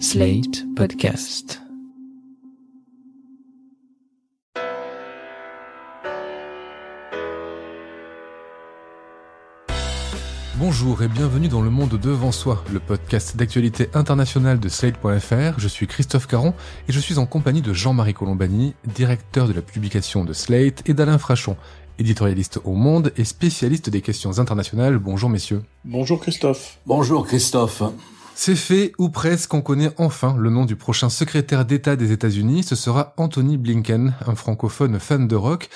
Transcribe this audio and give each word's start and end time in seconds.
Slate 0.00 0.64
Podcast. 0.74 1.60
Bonjour 10.56 11.02
et 11.02 11.08
bienvenue 11.08 11.48
dans 11.48 11.62
Le 11.62 11.70
Monde 11.70 11.90
Devant 11.90 12.32
Soi, 12.32 12.64
le 12.72 12.80
podcast 12.80 13.36
d'actualité 13.36 13.88
internationale 13.94 14.58
de 14.58 14.68
Slate.fr. 14.68 15.58
Je 15.58 15.68
suis 15.68 15.86
Christophe 15.86 16.26
Caron 16.26 16.54
et 16.88 16.92
je 16.92 16.98
suis 17.00 17.18
en 17.18 17.26
compagnie 17.26 17.62
de 17.62 17.72
Jean-Marie 17.72 18.14
Colombani, 18.14 18.74
directeur 18.84 19.46
de 19.46 19.52
la 19.52 19.62
publication 19.62 20.24
de 20.24 20.32
Slate, 20.32 20.88
et 20.88 20.94
d'Alain 20.94 21.18
Frachon, 21.18 21.56
éditorialiste 22.00 22.60
au 22.64 22.72
Monde 22.72 23.12
et 23.16 23.24
spécialiste 23.24 23.90
des 23.90 24.00
questions 24.00 24.40
internationales. 24.40 24.98
Bonjour 24.98 25.30
messieurs. 25.30 25.62
Bonjour 25.84 26.20
Christophe. 26.20 26.78
Bonjour 26.84 27.26
Christophe. 27.26 27.82
C'est 28.36 28.56
fait, 28.56 28.92
ou 28.98 29.10
presque, 29.10 29.54
on 29.54 29.62
connaît 29.62 29.92
enfin 29.96 30.36
le 30.36 30.50
nom 30.50 30.64
du 30.64 30.74
prochain 30.74 31.08
secrétaire 31.08 31.64
d'État 31.64 31.94
des 31.94 32.10
États-Unis, 32.10 32.64
ce 32.64 32.74
sera 32.74 33.14
Anthony 33.16 33.56
Blinken, 33.56 34.12
un 34.26 34.34
francophone 34.34 34.98
fan 34.98 35.28
de 35.28 35.36
rock. 35.36 35.68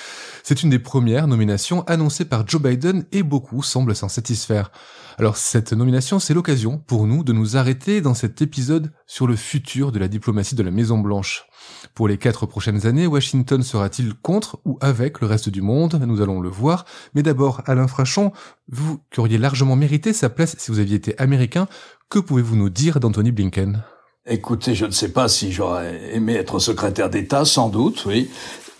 C'est 0.43 0.65
une 0.65 0.71
des 0.71 0.81
premières 0.81 1.29
nominations 1.29 1.83
annoncées 1.87 2.25
par 2.25 2.47
Joe 2.47 2.61
Biden 2.61 3.07
et 3.13 3.23
beaucoup 3.23 3.63
semblent 3.63 3.95
s'en 3.95 4.09
satisfaire. 4.09 4.73
Alors 5.19 5.37
cette 5.37 5.73
nomination, 5.73 6.19
c'est 6.19 6.35
l'occasion 6.35 6.79
pour 6.79 7.07
nous 7.07 7.23
de 7.23 7.33
nous 7.33 7.57
arrêter 7.57 8.01
dans 8.01 8.15
cet 8.15 8.43
épisode 8.43 8.93
sur 9.07 9.27
le 9.27 9.37
futur 9.37 9.93
de 9.93 10.01
la 10.01 10.09
diplomatie 10.09 10.57
de 10.57 10.63
la 10.63 10.73
Maison 10.73 10.99
Blanche. 10.99 11.48
Pour 11.95 12.09
les 12.09 12.19
quatre 12.19 12.47
prochaines 12.47 12.87
années, 12.87 13.07
Washington 13.07 13.63
sera-t-il 13.63 14.15
contre 14.15 14.59
ou 14.65 14.79
avec 14.81 15.21
le 15.21 15.27
reste 15.27 15.49
du 15.49 15.63
monde? 15.63 16.01
Nous 16.07 16.21
allons 16.21 16.41
le 16.41 16.49
voir. 16.49 16.85
Mais 17.15 17.23
d'abord, 17.23 17.63
Alain 17.67 17.89
Frachon, 17.89 18.33
vous 18.69 19.01
qui 19.11 19.21
auriez 19.21 19.39
largement 19.39 19.77
mérité 19.77 20.13
sa 20.13 20.29
place 20.29 20.57
si 20.59 20.71
vous 20.71 20.79
aviez 20.79 20.97
été 20.97 21.19
américain, 21.19 21.67
que 22.09 22.19
pouvez-vous 22.19 22.57
nous 22.57 22.71
dire 22.71 23.01
d'Anthony 23.01 23.33
Blinken? 23.33 23.83
Écoutez, 24.27 24.75
je 24.75 24.85
ne 24.85 24.91
sais 24.91 25.13
pas 25.13 25.29
si 25.29 25.53
j'aurais 25.53 26.15
aimé 26.15 26.35
être 26.35 26.59
secrétaire 26.59 27.11
d'État, 27.11 27.45
sans 27.45 27.69
doute, 27.69 28.05
oui. 28.07 28.31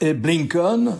Et 0.01 0.15
Blinken, 0.15 0.97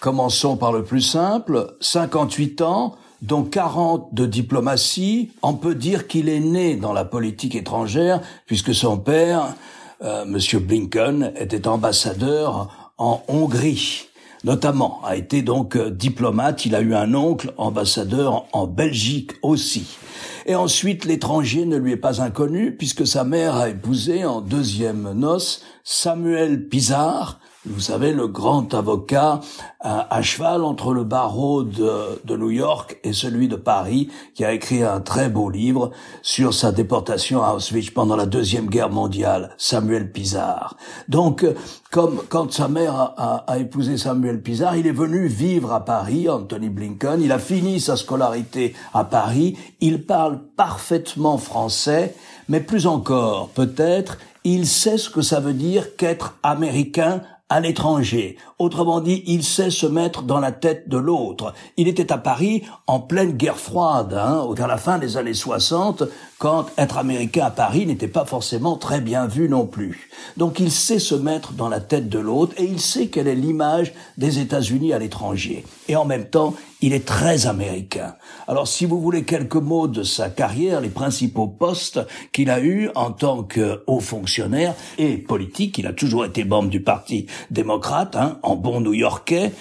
commençons 0.00 0.56
par 0.56 0.72
le 0.72 0.84
plus 0.84 1.02
simple, 1.02 1.76
58 1.80 2.62
ans, 2.62 2.96
dont 3.22 3.42
40 3.42 4.14
de 4.14 4.26
diplomatie, 4.26 5.32
on 5.42 5.54
peut 5.54 5.74
dire 5.74 6.06
qu'il 6.06 6.28
est 6.28 6.40
né 6.40 6.76
dans 6.76 6.92
la 6.92 7.04
politique 7.04 7.54
étrangère, 7.54 8.20
puisque 8.46 8.74
son 8.74 8.96
père, 8.96 9.54
euh, 10.02 10.24
Monsieur 10.24 10.58
Blinken, 10.58 11.32
était 11.36 11.68
ambassadeur 11.68 12.92
en 12.98 13.22
Hongrie 13.28 14.10
notamment, 14.44 15.00
a 15.04 15.16
été 15.16 15.42
donc 15.42 15.76
euh, 15.76 15.90
diplomate. 15.90 16.64
Il 16.66 16.74
a 16.74 16.80
eu 16.80 16.94
un 16.94 17.14
oncle 17.14 17.52
ambassadeur 17.56 18.46
en 18.52 18.66
Belgique 18.66 19.32
aussi. 19.42 19.98
Et 20.46 20.54
ensuite, 20.54 21.04
l'étranger 21.04 21.66
ne 21.66 21.76
lui 21.76 21.92
est 21.92 21.96
pas 21.96 22.22
inconnu 22.22 22.76
puisque 22.76 23.06
sa 23.06 23.24
mère 23.24 23.56
a 23.56 23.68
épousé 23.68 24.24
en 24.24 24.40
deuxième 24.40 25.12
noce 25.12 25.62
Samuel 25.84 26.68
Pizarre, 26.68 27.39
vous 27.66 27.80
savez, 27.80 28.14
le 28.14 28.26
grand 28.26 28.72
avocat 28.72 29.40
à, 29.80 30.22
cheval 30.22 30.64
entre 30.64 30.94
le 30.94 31.04
barreau 31.04 31.62
de, 31.62 32.18
de, 32.24 32.34
New 32.34 32.50
York 32.50 32.98
et 33.04 33.12
celui 33.12 33.48
de 33.48 33.56
Paris, 33.56 34.08
qui 34.34 34.46
a 34.46 34.52
écrit 34.52 34.82
un 34.82 35.00
très 35.00 35.28
beau 35.28 35.50
livre 35.50 35.90
sur 36.22 36.54
sa 36.54 36.72
déportation 36.72 37.42
à 37.42 37.52
Auschwitz 37.52 37.90
pendant 37.90 38.16
la 38.16 38.24
Deuxième 38.24 38.66
Guerre 38.66 38.88
mondiale, 38.88 39.54
Samuel 39.58 40.10
Pizarre. 40.10 40.78
Donc, 41.08 41.44
comme 41.90 42.22
quand 42.30 42.50
sa 42.50 42.68
mère 42.68 42.94
a, 42.94 43.44
a, 43.46 43.58
épousé 43.58 43.98
Samuel 43.98 44.40
Pizarre, 44.40 44.76
il 44.76 44.86
est 44.86 44.92
venu 44.92 45.26
vivre 45.26 45.74
à 45.74 45.84
Paris, 45.84 46.30
Anthony 46.30 46.70
Blinken, 46.70 47.20
il 47.20 47.30
a 47.30 47.38
fini 47.38 47.78
sa 47.78 47.96
scolarité 47.96 48.74
à 48.94 49.04
Paris, 49.04 49.58
il 49.82 50.06
parle 50.06 50.40
parfaitement 50.56 51.36
français, 51.36 52.14
mais 52.48 52.60
plus 52.60 52.86
encore, 52.86 53.50
peut-être, 53.50 54.16
il 54.44 54.66
sait 54.66 54.96
ce 54.96 55.10
que 55.10 55.20
ça 55.20 55.40
veut 55.40 55.52
dire 55.52 55.96
qu'être 55.96 56.38
américain 56.42 57.20
à 57.50 57.60
l'étranger. 57.60 58.36
Autrement 58.58 59.00
dit, 59.00 59.22
il 59.26 59.42
sait 59.42 59.70
se 59.70 59.86
mettre 59.86 60.22
dans 60.22 60.40
la 60.40 60.52
tête 60.52 60.88
de 60.88 60.96
l'autre. 60.96 61.52
Il 61.76 61.88
était 61.88 62.12
à 62.12 62.18
Paris 62.18 62.62
en 62.86 63.00
pleine 63.00 63.32
guerre 63.32 63.58
froide, 63.58 64.14
hein, 64.14 64.46
vers 64.56 64.68
la 64.68 64.78
fin 64.78 64.98
des 64.98 65.16
années 65.16 65.34
60, 65.34 66.04
quand 66.38 66.66
être 66.78 66.96
américain 66.96 67.44
à 67.44 67.50
Paris 67.50 67.84
n'était 67.84 68.08
pas 68.08 68.24
forcément 68.24 68.76
très 68.76 69.00
bien 69.00 69.26
vu 69.26 69.48
non 69.48 69.66
plus. 69.66 70.08
Donc 70.36 70.58
il 70.60 70.70
sait 70.70 70.98
se 70.98 71.14
mettre 71.14 71.52
dans 71.52 71.68
la 71.68 71.80
tête 71.80 72.08
de 72.08 72.18
l'autre 72.18 72.54
et 72.56 72.64
il 72.64 72.80
sait 72.80 73.08
quelle 73.08 73.28
est 73.28 73.34
l'image 73.34 73.92
des 74.16 74.38
États-Unis 74.38 74.94
à 74.94 74.98
l'étranger. 74.98 75.66
Et 75.88 75.96
en 75.96 76.06
même 76.06 76.24
temps, 76.24 76.54
il 76.80 76.94
est 76.94 77.04
très 77.04 77.46
américain. 77.46 78.14
Alors 78.48 78.68
si 78.68 78.86
vous 78.86 79.00
voulez 79.00 79.24
quelques 79.24 79.56
mots 79.56 79.86
de 79.86 80.02
sa 80.02 80.30
carrière, 80.30 80.80
les 80.80 80.88
principaux 80.88 81.46
postes 81.46 82.00
qu'il 82.32 82.48
a 82.48 82.60
eus 82.60 82.88
en 82.94 83.10
tant 83.10 83.42
que 83.42 83.82
haut 83.86 84.00
fonctionnaire 84.00 84.74
et 84.96 85.18
politique, 85.18 85.76
il 85.76 85.86
a 85.86 85.92
toujours 85.92 86.24
été 86.24 86.44
membre 86.44 86.70
du 86.70 86.80
Parti 86.82 87.26
démocrate, 87.50 88.16
hein, 88.16 88.38
en 88.42 88.56
bon 88.56 88.80
new-yorkais, 88.80 89.52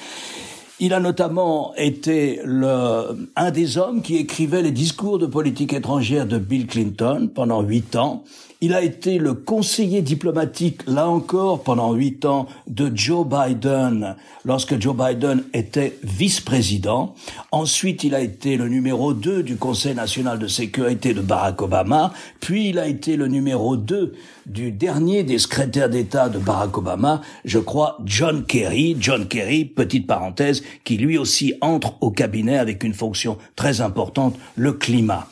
il 0.80 0.94
a 0.94 1.00
notamment 1.00 1.74
été 1.76 2.40
le, 2.46 3.28
un 3.36 3.52
des 3.52 3.78
hommes 3.78 4.02
qui 4.02 4.16
écrivait 4.16 4.62
les 4.62 4.72
discours 4.72 5.20
de 5.20 5.26
politique 5.26 5.74
étrangère 5.74 6.26
de 6.26 6.38
Bill 6.38 6.68
Clinton 6.68 7.30
pendant 7.34 7.62
huit 7.62 7.96
ans. 7.98 8.24
Il 8.62 8.74
a 8.74 8.82
été 8.82 9.20
le 9.20 9.36
conseiller 9.36 10.02
diplomatique, 10.02 10.82
là 10.86 11.08
encore, 11.08 11.64
pendant 11.64 11.94
huit 11.94 12.26
ans, 12.26 12.46
de 12.68 12.92
Joe 12.94 13.26
Biden, 13.26 14.18
lorsque 14.44 14.78
Joe 14.82 14.94
Biden 14.94 15.46
était 15.54 15.98
vice-président. 16.04 17.16
Ensuite, 17.54 18.04
il 18.04 18.14
a 18.14 18.20
été 18.20 18.58
le 18.58 18.68
numéro 18.68 19.14
2 19.14 19.44
du 19.44 19.56
Conseil 19.56 19.96
national 19.96 20.40
de 20.40 20.48
sécurité 20.48 21.14
de 21.14 21.22
Barack 21.22 21.62
Obama. 21.62 22.12
Puis, 22.42 22.68
il 22.68 22.80
a 22.80 22.88
été 22.88 23.16
le 23.16 23.28
numéro 23.28 23.78
2 23.78 24.14
du 24.46 24.72
dernier 24.74 25.24
des 25.24 25.38
secrétaires 25.38 25.90
d'État 25.90 26.28
de 26.28 26.38
Barack 26.38 26.78
Obama, 26.78 27.22
je 27.46 27.60
crois 27.60 27.98
John 28.04 28.44
Kerry. 28.44 28.98
John 29.00 29.26
Kerry, 29.30 29.64
petite 29.64 30.06
parenthèse, 30.06 30.64
qui 30.84 30.98
lui 30.98 31.18
aussi 31.18 31.54
entre 31.62 31.96
au 32.02 32.12
cabinet 32.12 32.58
avec 32.58 32.84
une 32.84 32.94
fonction 32.94 33.38
très 33.56 33.80
importante, 33.80 34.36
le 34.58 34.74
climat. 34.74 35.30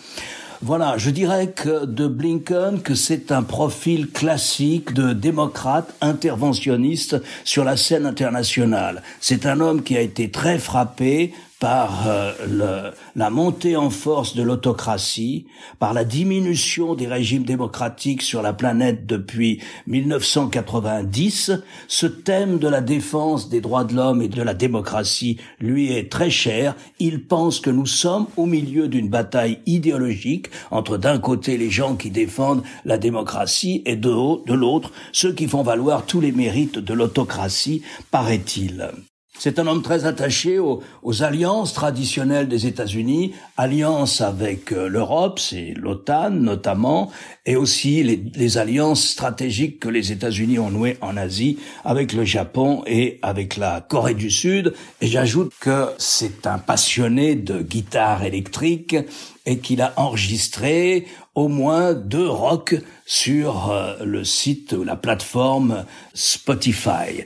Voilà, 0.64 0.98
je 0.98 1.12
dirais 1.12 1.52
que 1.52 1.86
de 1.86 2.08
Blinken 2.08 2.82
que 2.82 2.96
c'est 2.96 3.32
un 3.32 3.44
profil 3.44 4.10
classique 4.10 4.92
de 4.92 5.14
démocrate 5.14 5.94
interventionniste 6.02 7.22
sur 7.44 7.64
la 7.64 7.78
scène 7.78 8.08
internationale. 8.08 9.04
C'est 9.20 9.46
un 9.46 9.60
homme 9.60 9.84
qui 9.84 9.96
a 9.96 10.02
été 10.02 10.32
très 10.32 10.58
frappé 10.58 11.32
par 11.60 12.08
euh, 12.08 12.34
le, 12.48 12.92
la 13.16 13.30
montée 13.30 13.76
en 13.76 13.90
force 13.90 14.36
de 14.36 14.44
l'autocratie, 14.44 15.48
par 15.80 15.94
la 15.94 16.04
diminution 16.04 16.94
des 16.94 17.08
régimes 17.08 17.44
démocratiques 17.44 18.22
sur 18.22 18.42
la 18.42 18.54
planète 18.54 19.08
depuis 19.08 19.62
1990, 19.88 21.52
ce 21.88 22.06
thème 22.06 22.60
de 22.60 22.68
la 22.68 22.82
défense 22.82 23.50
des 23.50 23.62
droits 23.62 23.86
de 23.86 23.96
l'homme 23.96 24.22
et 24.22 24.28
de 24.28 24.42
la 24.42 24.54
démocratie 24.54 25.38
lui 25.60 25.92
est 25.92 26.12
très 26.12 26.30
cher. 26.30 26.76
Il 27.00 27.26
pense 27.26 27.60
que 27.60 27.72
nous 27.72 27.88
sommes 27.88 28.28
au 28.38 28.46
milieu 28.46 28.88
d'une 28.88 29.10
bataille 29.10 29.60
idéologique 29.66 30.50
entre 30.70 30.98
d'un 30.98 31.18
côté 31.18 31.58
les 31.58 31.72
gens 31.72 31.96
qui 31.96 32.12
défendent 32.12 32.64
la 32.86 32.98
démocratie 32.98 33.82
et 33.86 33.96
de, 33.96 34.10
de 34.46 34.54
l'autre 34.54 34.92
ceux 35.12 35.34
qui 35.34 35.48
font 35.48 35.64
valoir 35.64 36.06
tous 36.06 36.22
les 36.22 36.32
mérites 36.32 36.78
de 36.78 36.94
l'autocratie, 36.94 37.82
paraît-il. 38.12 38.92
C'est 39.40 39.60
un 39.60 39.68
homme 39.68 39.84
très 39.84 40.06
attaché 40.06 40.58
aux, 40.60 40.82
alliances 41.22 41.74
traditionnelles 41.74 42.48
des 42.48 42.66
États-Unis, 42.66 43.34
alliances 43.56 44.22
avec 44.22 44.72
euh, 44.72 44.88
l'Europe, 44.88 45.40
c'est 45.40 45.74
l'OTAN 45.76 46.32
notamment, 46.32 47.12
et 47.46 47.56
aussi 47.56 48.04
les, 48.04 48.22
les, 48.36 48.58
alliances 48.58 49.04
stratégiques 49.04 49.80
que 49.80 49.90
les 49.90 50.12
États-Unis 50.12 50.60
ont 50.60 50.70
nouées 50.70 50.98
en 51.02 51.18
Asie 51.18 51.60
avec 51.86 52.14
le 52.14 52.24
Japon 52.24 52.84
et 52.88 53.20
avec 53.22 53.58
la 53.58 53.82
Corée 53.82 54.16
du 54.16 54.30
Sud. 54.30 54.74
Et 55.02 55.08
j'ajoute 55.08 55.52
que 55.60 55.88
c'est 55.98 56.46
un 56.48 56.58
passionné 56.58 57.36
de 57.36 57.62
guitare 57.62 58.24
électrique 58.24 58.96
et 59.46 59.60
qu'il 59.60 59.82
a 59.82 59.94
enregistré 59.98 61.08
au 61.36 61.48
moins 61.48 61.94
deux 61.94 62.28
rock 62.28 62.76
sur 63.06 63.72
euh, 63.72 63.96
le 64.04 64.24
site 64.24 64.74
ou 64.74 64.84
la 64.84 64.96
plateforme 64.96 65.86
Spotify 66.14 67.24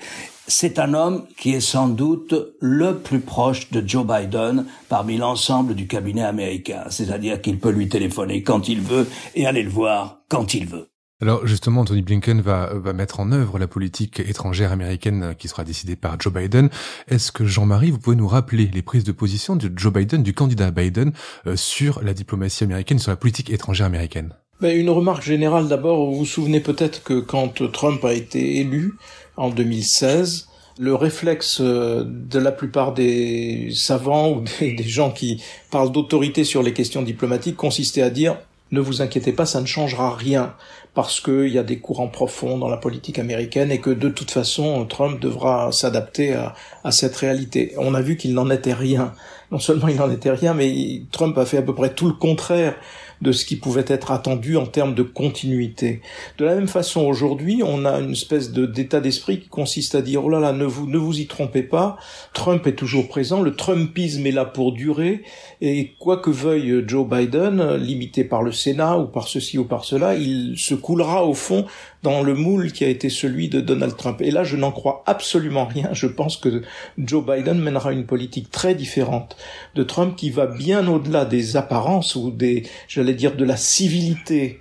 c'est 0.51 0.79
un 0.79 0.93
homme 0.93 1.23
qui 1.37 1.53
est 1.53 1.61
sans 1.61 1.87
doute 1.87 2.35
le 2.59 2.97
plus 2.97 3.21
proche 3.21 3.71
de 3.71 3.87
Joe 3.87 4.05
Biden 4.05 4.65
parmi 4.89 5.17
l'ensemble 5.17 5.75
du 5.75 5.87
cabinet 5.87 6.23
américain. 6.23 6.83
C'est-à-dire 6.89 7.41
qu'il 7.41 7.57
peut 7.57 7.71
lui 7.71 7.87
téléphoner 7.87 8.43
quand 8.43 8.67
il 8.67 8.81
veut 8.81 9.07
et 9.33 9.45
aller 9.45 9.63
le 9.63 9.69
voir 9.69 10.19
quand 10.29 10.53
il 10.53 10.67
veut. 10.67 10.89
Alors 11.21 11.47
justement, 11.47 11.85
Tony 11.85 12.01
Blinken 12.01 12.41
va, 12.41 12.71
va 12.73 12.93
mettre 12.93 13.19
en 13.19 13.31
œuvre 13.31 13.59
la 13.59 13.67
politique 13.67 14.19
étrangère 14.19 14.71
américaine 14.71 15.35
qui 15.37 15.47
sera 15.47 15.63
décidée 15.63 15.95
par 15.95 16.19
Joe 16.19 16.33
Biden. 16.33 16.69
Est-ce 17.07 17.31
que 17.31 17.45
Jean-Marie, 17.45 17.91
vous 17.91 17.99
pouvez 17.99 18.15
nous 18.15 18.27
rappeler 18.27 18.69
les 18.73 18.81
prises 18.81 19.03
de 19.03 19.11
position 19.11 19.55
de 19.55 19.71
Joe 19.73 19.93
Biden, 19.93 20.21
du 20.21 20.33
candidat 20.33 20.71
Biden, 20.71 21.13
euh, 21.47 21.55
sur 21.55 22.03
la 22.03 22.13
diplomatie 22.13 22.63
américaine, 22.63 22.99
sur 22.99 23.11
la 23.11 23.17
politique 23.17 23.51
étrangère 23.51 23.85
américaine? 23.85 24.33
Ben, 24.61 24.79
Une 24.79 24.91
remarque 24.91 25.23
générale 25.23 25.67
d'abord, 25.67 26.11
vous 26.11 26.19
vous 26.19 26.25
souvenez 26.25 26.59
peut-être 26.59 27.01
que 27.01 27.19
quand 27.19 27.71
Trump 27.71 28.05
a 28.05 28.13
été 28.13 28.57
élu, 28.57 28.93
en 29.41 29.49
2016. 29.49 30.47
Le 30.79 30.95
réflexe 30.95 31.59
euh, 31.61 32.03
de 32.05 32.39
la 32.39 32.51
plupart 32.51 32.93
des 32.93 33.71
savants 33.73 34.31
ou 34.31 34.43
des, 34.59 34.83
gens 34.83 35.11
qui 35.11 35.41
parlent 35.71 35.91
d'autorité 35.91 36.43
sur 36.43 36.63
les 36.63 36.73
questions 36.73 37.01
diplomatiques 37.01 37.57
consistait 37.57 38.03
à 38.03 38.09
dire 38.09 38.37
ne 38.71 38.79
vous 38.79 39.01
inquiétez 39.01 39.33
pas, 39.33 39.45
ça 39.45 39.59
ne 39.59 39.65
changera 39.65 40.15
rien 40.15 40.53
parce 40.93 41.19
qu'il 41.19 41.49
y 41.49 41.57
a 41.57 41.63
des 41.63 41.79
courants 41.79 42.07
profonds 42.07 42.57
dans 42.57 42.69
la 42.69 42.77
politique 42.77 43.19
américaine 43.19 43.69
et 43.69 43.79
que 43.79 43.89
de 43.89 44.07
toute 44.07 44.31
façon 44.31 44.85
Trump 44.85 45.19
devra 45.19 45.73
s'adapter 45.73 46.33
à, 46.33 46.53
à, 46.85 46.91
cette 46.91 47.15
réalité. 47.17 47.73
On 47.77 47.93
a 47.95 48.01
vu 48.01 48.15
qu'il 48.15 48.33
n'en 48.33 48.49
était 48.49 48.73
rien. 48.73 49.13
Non 49.51 49.59
seulement 49.59 49.89
il 49.89 49.97
n'en 49.97 50.09
était 50.09 50.31
rien, 50.31 50.53
mais 50.53 51.01
Trump 51.11 51.37
a 51.37 51.45
fait 51.45 51.57
à 51.57 51.61
peu 51.63 51.75
près 51.75 51.93
tout 51.93 52.07
le 52.07 52.13
contraire 52.13 52.75
de 53.21 53.31
ce 53.31 53.45
qui 53.45 53.55
pouvait 53.55 53.85
être 53.87 54.11
attendu 54.11 54.57
en 54.57 54.65
termes 54.65 54.95
de 54.95 55.03
continuité. 55.03 56.01
De 56.37 56.45
la 56.45 56.55
même 56.55 56.67
façon, 56.67 57.01
aujourd'hui, 57.01 57.61
on 57.65 57.85
a 57.85 57.99
une 57.99 58.11
espèce 58.11 58.51
d'état 58.51 58.99
d'esprit 58.99 59.39
qui 59.39 59.47
consiste 59.47 59.95
à 59.95 60.01
dire 60.01 60.25
oh 60.25 60.29
là 60.29 60.39
là, 60.39 60.53
ne 60.53 60.65
vous 60.65 60.87
ne 60.87 60.97
vous 60.97 61.19
y 61.19 61.27
trompez 61.27 61.63
pas, 61.63 61.97
Trump 62.33 62.65
est 62.67 62.75
toujours 62.75 63.07
présent, 63.07 63.41
le 63.41 63.55
Trumpisme 63.55 64.25
est 64.25 64.31
là 64.31 64.45
pour 64.45 64.73
durer, 64.73 65.23
et 65.61 65.93
quoi 65.99 66.17
que 66.17 66.29
veuille 66.29 66.83
Joe 66.87 67.07
Biden, 67.07 67.75
limité 67.75 68.23
par 68.23 68.43
le 68.43 68.51
Sénat 68.51 68.97
ou 68.97 69.05
par 69.05 69.27
ceci 69.27 69.57
ou 69.57 69.65
par 69.65 69.85
cela, 69.85 70.15
il 70.15 70.57
se 70.57 70.73
coulera 70.73 71.25
au 71.25 71.33
fond 71.33 71.65
dans 72.03 72.23
le 72.23 72.33
moule 72.33 72.71
qui 72.71 72.83
a 72.83 72.87
été 72.87 73.09
celui 73.09 73.47
de 73.49 73.61
Donald 73.61 73.95
Trump. 73.95 74.21
Et 74.21 74.31
là, 74.31 74.43
je 74.43 74.55
n'en 74.55 74.71
crois 74.71 75.03
absolument 75.05 75.65
rien. 75.65 75.89
Je 75.93 76.07
pense 76.07 76.37
que 76.37 76.63
Joe 76.97 77.25
Biden 77.25 77.59
mènera 77.59 77.91
une 77.91 78.05
politique 78.05 78.49
très 78.49 78.75
différente 78.75 79.37
de 79.75 79.83
Trump 79.83 80.15
qui 80.15 80.29
va 80.29 80.47
bien 80.47 80.87
au-delà 80.87 81.25
des 81.25 81.57
apparences 81.57 82.15
ou 82.15 82.31
des, 82.31 82.63
j'allais 82.87 83.13
dire, 83.13 83.35
de 83.35 83.45
la 83.45 83.57
civilité 83.57 84.59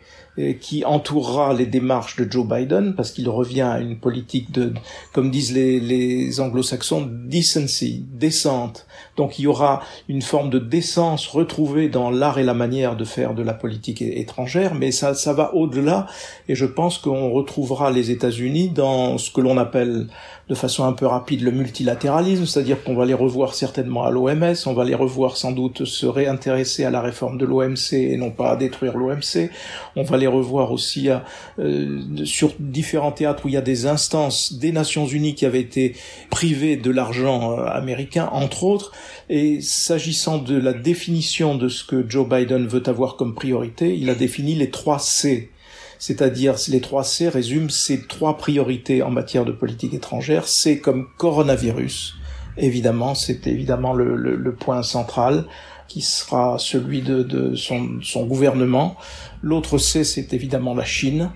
qui 0.61 0.85
entourera 0.85 1.53
les 1.53 1.67
démarches 1.67 2.17
de 2.17 2.31
Joe 2.31 2.47
Biden, 2.47 2.95
parce 2.95 3.11
qu'il 3.11 3.29
revient 3.29 3.63
à 3.63 3.81
une 3.81 3.99
politique 3.99 4.53
de, 4.53 4.73
comme 5.13 5.31
disent 5.31 5.53
les, 5.53 5.81
les 5.81 6.41
anglo-saxons, 6.41 7.09
decency, 7.11 8.05
décente. 8.13 8.87
Donc 9.17 9.39
il 9.39 9.43
y 9.43 9.47
aura 9.47 9.83
une 10.09 10.23
forme 10.23 10.51
de 10.51 10.59
décence 10.59 11.27
retrouvée 11.27 11.89
dans 11.89 12.11
l'art 12.11 12.39
et 12.39 12.45
la 12.45 12.55
manière 12.55 12.97
de 12.97 13.05
faire 13.05 13.35
de 13.35 13.43
la 13.43 13.55
politique 13.55 14.03
étrangère, 14.03 14.75
mais 14.75 14.93
ça, 14.93 15.15
ça 15.15 15.33
va 15.33 15.55
au-delà, 15.55 16.07
et 16.49 16.55
je 16.55 16.67
pense 16.67 16.99
qu'on 16.99 17.31
retrouvera 17.31 17.91
les 17.91 18.11
États-Unis 18.11 18.71
dans 18.71 19.19
ce 19.19 19.31
que 19.31 19.41
l'on 19.41 19.59
appelle 19.59 20.07
de 20.49 20.55
façon 20.55 20.85
un 20.85 20.93
peu 20.93 21.07
rapide 21.07 21.43
le 21.43 21.53
multilatéralisme, 21.53 22.45
c'est-à-dire 22.45 22.83
qu'on 22.83 22.97
va 22.97 23.05
les 23.05 23.15
revoir 23.15 23.55
certainement 23.55 24.05
à 24.05 24.11
l'OMS, 24.11 24.55
on 24.67 24.73
va 24.73 24.85
les 24.85 24.97
revoir 24.97 25.37
sans 25.37 25.53
doute 25.53 25.85
se 25.85 26.07
réintéresser 26.07 26.85
à 26.85 26.91
la 26.91 27.01
réforme 27.01 27.39
de 27.39 27.47
l'OMC 27.47 27.93
et 27.93 28.17
non 28.17 28.31
pas 28.33 28.51
à 28.51 28.57
détruire 28.57 28.97
l'OMC, 28.97 29.51
on 29.95 30.03
va 30.03 30.17
les 30.21 30.29
revoir 30.29 30.71
aussi 30.71 31.09
à, 31.09 31.25
euh, 31.59 32.25
sur 32.25 32.53
différents 32.61 33.11
théâtres 33.11 33.45
où 33.45 33.49
il 33.49 33.55
y 33.55 33.57
a 33.57 33.63
des 33.63 33.87
instances 33.87 34.53
des 34.53 34.71
Nations 34.71 35.07
Unies 35.07 35.35
qui 35.35 35.47
avaient 35.47 35.61
été 35.61 35.97
privées 36.31 36.77
de 36.77 36.91
l'argent 36.91 37.53
euh, 37.53 37.65
américain, 37.67 38.29
entre 38.33 38.65
autres, 38.65 38.93
et 39.29 39.61
s'agissant 39.61 40.39
de 40.39 40.57
la 40.57 40.73
définition 40.73 41.57
de 41.57 41.69
ce 41.69 41.85
que 41.85 42.09
Joe 42.09 42.29
Biden 42.29 42.67
veut 42.67 42.83
avoir 42.87 43.17
comme 43.17 43.35
priorité, 43.35 43.97
il 43.97 44.09
a 44.11 44.15
défini 44.15 44.55
les 44.55 44.71
trois 44.71 44.99
C. 44.99 45.51
C'est-à-dire 45.99 46.55
les 46.69 46.81
trois 46.81 47.05
C 47.05 47.29
résument 47.29 47.69
ces 47.69 48.07
trois 48.07 48.39
priorités 48.39 49.03
en 49.03 49.11
matière 49.11 49.45
de 49.45 49.53
politique 49.53 49.93
étrangère. 49.93 50.49
C 50.49 50.81
comme 50.81 51.09
coronavirus, 51.19 52.15
évidemment, 52.57 53.15
c'est 53.15 53.47
évidemment 53.47 53.93
le, 53.93 54.55
point 54.59 54.83
central 54.83 55.45
qui 55.91 56.03
sera 56.03 56.57
celui 56.61 57.03
de, 57.03 57.57
son, 57.57 57.99
son, 58.01 58.25
gouvernement. 58.25 58.97
L'autre 59.43 59.77
C, 59.77 60.05
c'est 60.05 60.33
évidemment 60.33 60.73
la 60.73 60.85
Chine, 60.85 61.33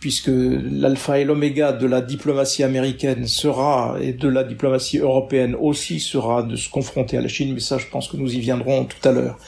puisque 0.00 0.28
l'alpha 0.32 1.20
et 1.20 1.24
l'oméga 1.24 1.70
de 1.70 1.86
la 1.86 2.00
diplomatie 2.00 2.64
américaine 2.64 3.28
sera, 3.28 3.96
et 4.00 4.12
de 4.12 4.26
la 4.26 4.42
diplomatie 4.42 4.98
européenne 4.98 5.54
aussi, 5.54 6.00
sera 6.00 6.42
de 6.42 6.56
se 6.56 6.68
confronter 6.68 7.16
à 7.16 7.20
la 7.20 7.28
Chine, 7.28 7.54
mais 7.54 7.60
ça, 7.60 7.78
je 7.78 7.86
pense 7.86 8.08
que 8.08 8.16
nous 8.16 8.34
y 8.34 8.40
viendrons 8.40 8.86
tout 8.86 9.08
à 9.08 9.12
l'heure. 9.12 9.38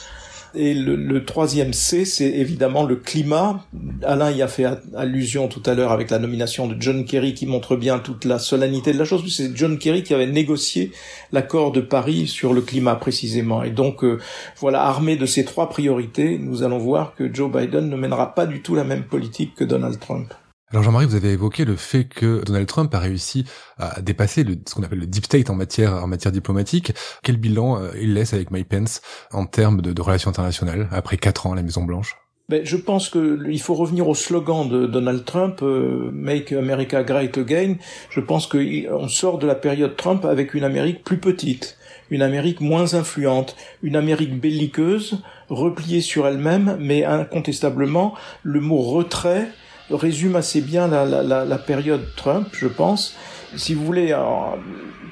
Et 0.57 0.75
le, 0.75 1.25
troisième 1.25 1.73
C, 1.73 2.05
c'est 2.05 2.29
évidemment 2.29 2.85
le 2.85 2.97
climat. 2.97 3.65
Alain 4.03 4.31
y 4.31 4.43
a 4.43 4.49
fait 4.49 4.67
allusion 4.97 5.49
tout 5.49 5.63
à 5.67 5.75
l'heure 5.75 5.91
avec 5.91 6.11
la 6.11 6.19
nomination 6.19 6.67
de 6.69 6.77
John 6.81 7.05
Kerry 7.05 7.35
qui 7.35 7.47
montre 7.47 7.77
bien 7.77 7.99
toute 7.99 8.25
la 8.25 8.39
solennité 8.39 8.93
de 8.93 8.99
la 8.99 9.05
chose. 9.05 9.25
C'est 9.35 9.57
John 9.57 9.79
Kerry 9.79 10.03
qui 10.03 10.15
avait 10.15 10.27
négocié 10.27 10.93
l'accord 11.33 11.73
de 11.73 11.81
Paris 11.81 12.27
sur 12.29 12.53
le 12.53 12.61
climat 12.61 12.95
précisément. 12.95 13.63
Et 13.63 13.71
donc, 13.71 14.05
euh, 14.05 14.19
voilà, 14.59 14.83
armé 14.83 15.17
de 15.17 15.27
ces 15.27 15.45
trois 15.45 15.69
priorités, 15.69 16.39
nous 16.39 16.63
allons 16.63 16.79
voir 16.79 17.15
que 17.15 17.33
Joe 17.33 17.51
Biden 17.51 17.89
ne 17.89 17.97
mènera 17.97 18.35
pas 18.35 18.47
du 18.47 18.63
tout 18.63 18.75
la 18.75 18.85
même 18.85 19.05
politique 19.05 19.55
que 19.55 19.65
Donald 19.65 19.99
Trump. 19.99 20.35
Alors 20.71 20.83
Jean-Marie, 20.83 21.07
vous 21.07 21.15
avez 21.15 21.31
évoqué 21.33 21.65
le 21.65 21.77
fait 21.77 22.05
que 22.05 22.43
Donald 22.45 22.67
Trump 22.67 22.93
a 22.95 22.99
réussi 22.99 23.45
à 23.79 24.01
dépasser 24.01 24.45
le, 24.45 24.57
ce 24.67 24.75
qu'on 24.75 24.83
appelle 24.83 24.99
le 24.99 25.07
deep 25.07 25.27
state 25.27 25.51
en 25.51 25.55
matière 25.55 25.93
en 26.03 26.07
matière 26.07 26.33
diplomatique. 26.33 26.93
Quel 27.23 27.37
bilan 27.37 27.81
euh, 27.81 27.91
il 28.01 28.15
laisse 28.15 28.33
avec 28.35 28.51
Mike 28.51 28.69
Pence 28.69 29.03
en 29.33 29.47
termes 29.47 29.83
de, 29.83 29.93
de 29.93 30.03
relations 30.03 30.31
internationales 30.31 30.89
après 30.91 31.17
quatre 31.17 31.47
ans 31.47 31.53
à 31.53 31.57
la 31.57 31.63
Maison 31.63 31.85
Blanche 31.85 32.17
ben, 32.51 32.61
je 32.63 32.77
pense 32.77 33.09
qu'il 33.09 33.61
faut 33.63 33.73
revenir 33.73 34.07
au 34.07 34.15
slogan 34.15 34.69
de 34.69 34.87
Donald 34.87 35.25
Trump, 35.25 35.61
euh, 35.63 36.11
Make 36.13 36.53
America 36.53 37.03
Great 37.03 37.39
Again. 37.39 37.77
Je 38.11 38.21
pense 38.21 38.47
qu'on 38.47 39.09
sort 39.09 39.39
de 39.39 39.47
la 39.47 39.55
période 39.55 39.97
Trump 39.97 40.27
avec 40.27 40.53
une 40.53 40.65
Amérique 40.65 41.05
plus 41.05 41.17
petite, 41.17 41.79
une 42.11 42.21
Amérique 42.21 42.61
moins 42.61 42.93
influente, 42.93 43.57
une 43.83 43.97
Amérique 43.97 44.39
belliqueuse, 44.39 45.23
repliée 45.49 46.03
sur 46.03 46.27
elle-même, 46.27 46.77
mais 46.79 47.05
incontestablement, 47.05 48.15
le 48.43 48.61
mot 48.61 48.83
retrait 48.83 49.49
résume 49.91 50.37
assez 50.37 50.61
bien 50.61 50.89
la, 50.89 51.05
la, 51.05 51.45
la, 51.45 51.59
période 51.59 52.05
Trump, 52.17 52.49
je 52.53 52.69
pense. 52.69 53.15
Si 53.57 53.75
vous 53.75 53.85
voulez, 53.85 54.17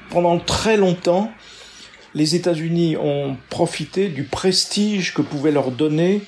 pendant 0.09 0.39
très 0.39 0.77
longtemps, 0.77 1.31
les 2.15 2.35
États-Unis 2.35 2.97
ont 2.97 3.37
profité 3.49 4.09
du 4.09 4.23
prestige 4.23 5.13
que 5.13 5.21
pouvait 5.21 5.51
leur 5.51 5.71
donner 5.71 6.21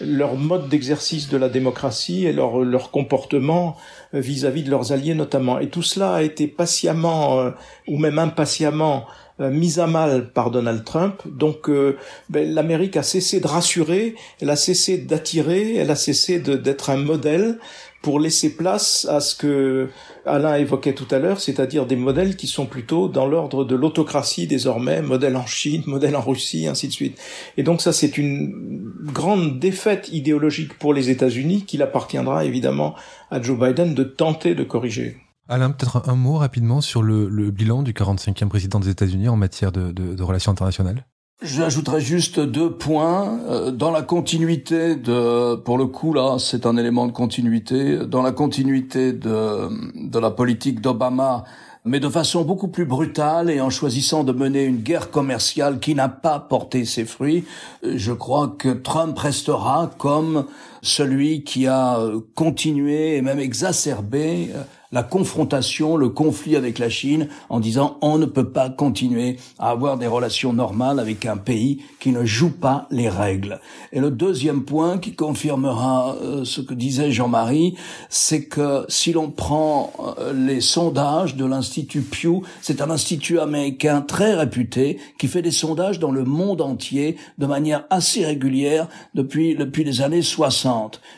leur 0.00 0.36
mode 0.36 0.68
d'exercice 0.68 1.28
de 1.28 1.36
la 1.36 1.48
démocratie 1.48 2.26
et 2.26 2.32
leur, 2.32 2.60
leur 2.60 2.90
comportement 2.90 3.76
vis-à-vis 4.12 4.62
de 4.62 4.70
leurs 4.70 4.92
alliés 4.92 5.14
notamment. 5.14 5.58
Et 5.58 5.68
tout 5.68 5.82
cela 5.82 6.14
a 6.14 6.22
été 6.22 6.46
patiemment 6.46 7.38
euh, 7.38 7.50
ou 7.86 7.98
même 7.98 8.18
impatiemment 8.18 9.06
euh, 9.40 9.50
mise 9.50 9.78
à 9.78 9.86
mal 9.86 10.32
par 10.32 10.50
Donald 10.50 10.84
Trump. 10.84 11.22
Donc 11.26 11.68
euh, 11.68 11.96
ben, 12.28 12.52
l'Amérique 12.52 12.96
a 12.96 13.02
cessé 13.02 13.40
de 13.40 13.46
rassurer, 13.46 14.14
elle 14.40 14.50
a 14.50 14.56
cessé 14.56 14.98
d'attirer, 14.98 15.76
elle 15.76 15.90
a 15.90 15.96
cessé 15.96 16.38
d'être 16.38 16.90
un 16.90 16.96
modèle 16.96 17.58
pour 18.02 18.18
laisser 18.18 18.56
place 18.56 19.06
à 19.10 19.20
ce 19.20 19.34
que 19.34 19.90
Alain 20.24 20.56
évoquait 20.56 20.94
tout 20.94 21.06
à 21.10 21.18
l'heure, 21.18 21.40
c'est-à-dire 21.40 21.86
des 21.86 21.96
modèles 21.96 22.36
qui 22.36 22.46
sont 22.46 22.66
plutôt 22.66 23.08
dans 23.08 23.26
l'ordre 23.26 23.64
de 23.64 23.74
l'autocratie 23.74 24.46
désormais, 24.46 25.02
modèle 25.02 25.36
en 25.36 25.46
Chine, 25.46 25.82
modèle 25.86 26.16
en 26.16 26.22
Russie, 26.22 26.66
ainsi 26.66 26.88
de 26.88 26.92
suite. 26.92 27.18
Et 27.56 27.62
donc 27.62 27.82
ça, 27.82 27.92
c'est 27.92 28.16
une 28.16 28.92
grande 29.04 29.58
défaite 29.58 30.08
idéologique 30.12 30.78
pour 30.78 30.94
les 30.94 31.10
États-Unis 31.10 31.64
qu'il 31.64 31.82
appartiendra 31.82 32.44
évidemment 32.44 32.94
à 33.30 33.40
Joe 33.40 33.58
Biden 33.58 33.94
de 33.94 34.04
tenter 34.04 34.54
de 34.54 34.64
corriger. 34.64 35.18
Alain, 35.48 35.70
peut-être 35.70 36.08
un 36.08 36.14
mot 36.14 36.36
rapidement 36.36 36.80
sur 36.80 37.02
le, 37.02 37.50
bilan 37.50 37.82
du 37.82 37.92
45e 37.92 38.48
président 38.48 38.78
des 38.78 38.88
États-Unis 38.88 39.28
en 39.28 39.36
matière 39.36 39.72
de 39.72 40.22
relations 40.22 40.52
internationales? 40.52 41.04
J'ajouterais 41.42 42.02
juste 42.02 42.38
deux 42.38 42.70
points. 42.70 43.40
Euh, 43.48 43.70
dans 43.70 43.90
la 43.90 44.02
continuité 44.02 44.94
de, 44.94 45.54
pour 45.54 45.78
le 45.78 45.86
coup 45.86 46.12
là, 46.12 46.36
c'est 46.38 46.66
un 46.66 46.76
élément 46.76 47.06
de 47.06 47.12
continuité. 47.12 47.96
Dans 47.96 48.20
la 48.20 48.32
continuité 48.32 49.14
de, 49.14 49.70
de 49.94 50.18
la 50.18 50.30
politique 50.30 50.82
d'Obama, 50.82 51.44
mais 51.86 51.98
de 51.98 52.10
façon 52.10 52.42
beaucoup 52.42 52.68
plus 52.68 52.84
brutale 52.84 53.48
et 53.48 53.62
en 53.62 53.70
choisissant 53.70 54.22
de 54.22 54.32
mener 54.32 54.64
une 54.64 54.82
guerre 54.82 55.10
commerciale 55.10 55.80
qui 55.80 55.94
n'a 55.94 56.10
pas 56.10 56.40
porté 56.40 56.84
ses 56.84 57.06
fruits, 57.06 57.46
euh, 57.84 57.94
je 57.96 58.12
crois 58.12 58.54
que 58.58 58.68
Trump 58.68 59.18
restera 59.18 59.90
comme 59.96 60.44
celui 60.82 61.44
qui 61.44 61.66
a 61.66 61.98
euh, 61.98 62.20
continué 62.34 63.16
et 63.16 63.22
même 63.22 63.40
exacerbé 63.40 64.50
la 64.92 65.02
confrontation, 65.02 65.96
le 65.96 66.08
conflit 66.08 66.56
avec 66.56 66.78
la 66.78 66.88
Chine 66.88 67.28
en 67.48 67.60
disant 67.60 67.98
on 68.02 68.18
ne 68.18 68.26
peut 68.26 68.50
pas 68.50 68.70
continuer 68.70 69.36
à 69.58 69.70
avoir 69.70 69.98
des 69.98 70.06
relations 70.06 70.52
normales 70.52 70.98
avec 70.98 71.26
un 71.26 71.36
pays 71.36 71.82
qui 72.00 72.10
ne 72.10 72.24
joue 72.24 72.50
pas 72.50 72.86
les 72.90 73.08
règles. 73.08 73.60
Et 73.92 74.00
le 74.00 74.10
deuxième 74.10 74.64
point 74.64 74.98
qui 74.98 75.14
confirmera 75.14 76.16
euh, 76.16 76.44
ce 76.44 76.60
que 76.60 76.74
disait 76.74 77.12
Jean-Marie, 77.12 77.76
c'est 78.08 78.46
que 78.46 78.84
si 78.88 79.12
l'on 79.12 79.30
prend 79.30 79.92
euh, 80.18 80.32
les 80.32 80.60
sondages 80.60 81.36
de 81.36 81.44
l'Institut 81.44 82.02
Pew, 82.02 82.42
c'est 82.60 82.80
un 82.80 82.90
institut 82.90 83.38
américain 83.38 84.00
très 84.00 84.34
réputé 84.34 84.98
qui 85.18 85.28
fait 85.28 85.42
des 85.42 85.50
sondages 85.52 86.00
dans 86.00 86.10
le 86.10 86.24
monde 86.24 86.60
entier 86.60 87.16
de 87.38 87.46
manière 87.46 87.84
assez 87.90 88.26
régulière 88.26 88.88
depuis, 89.14 89.54
depuis 89.54 89.84
les 89.84 90.02
années 90.02 90.22
60. 90.22 90.69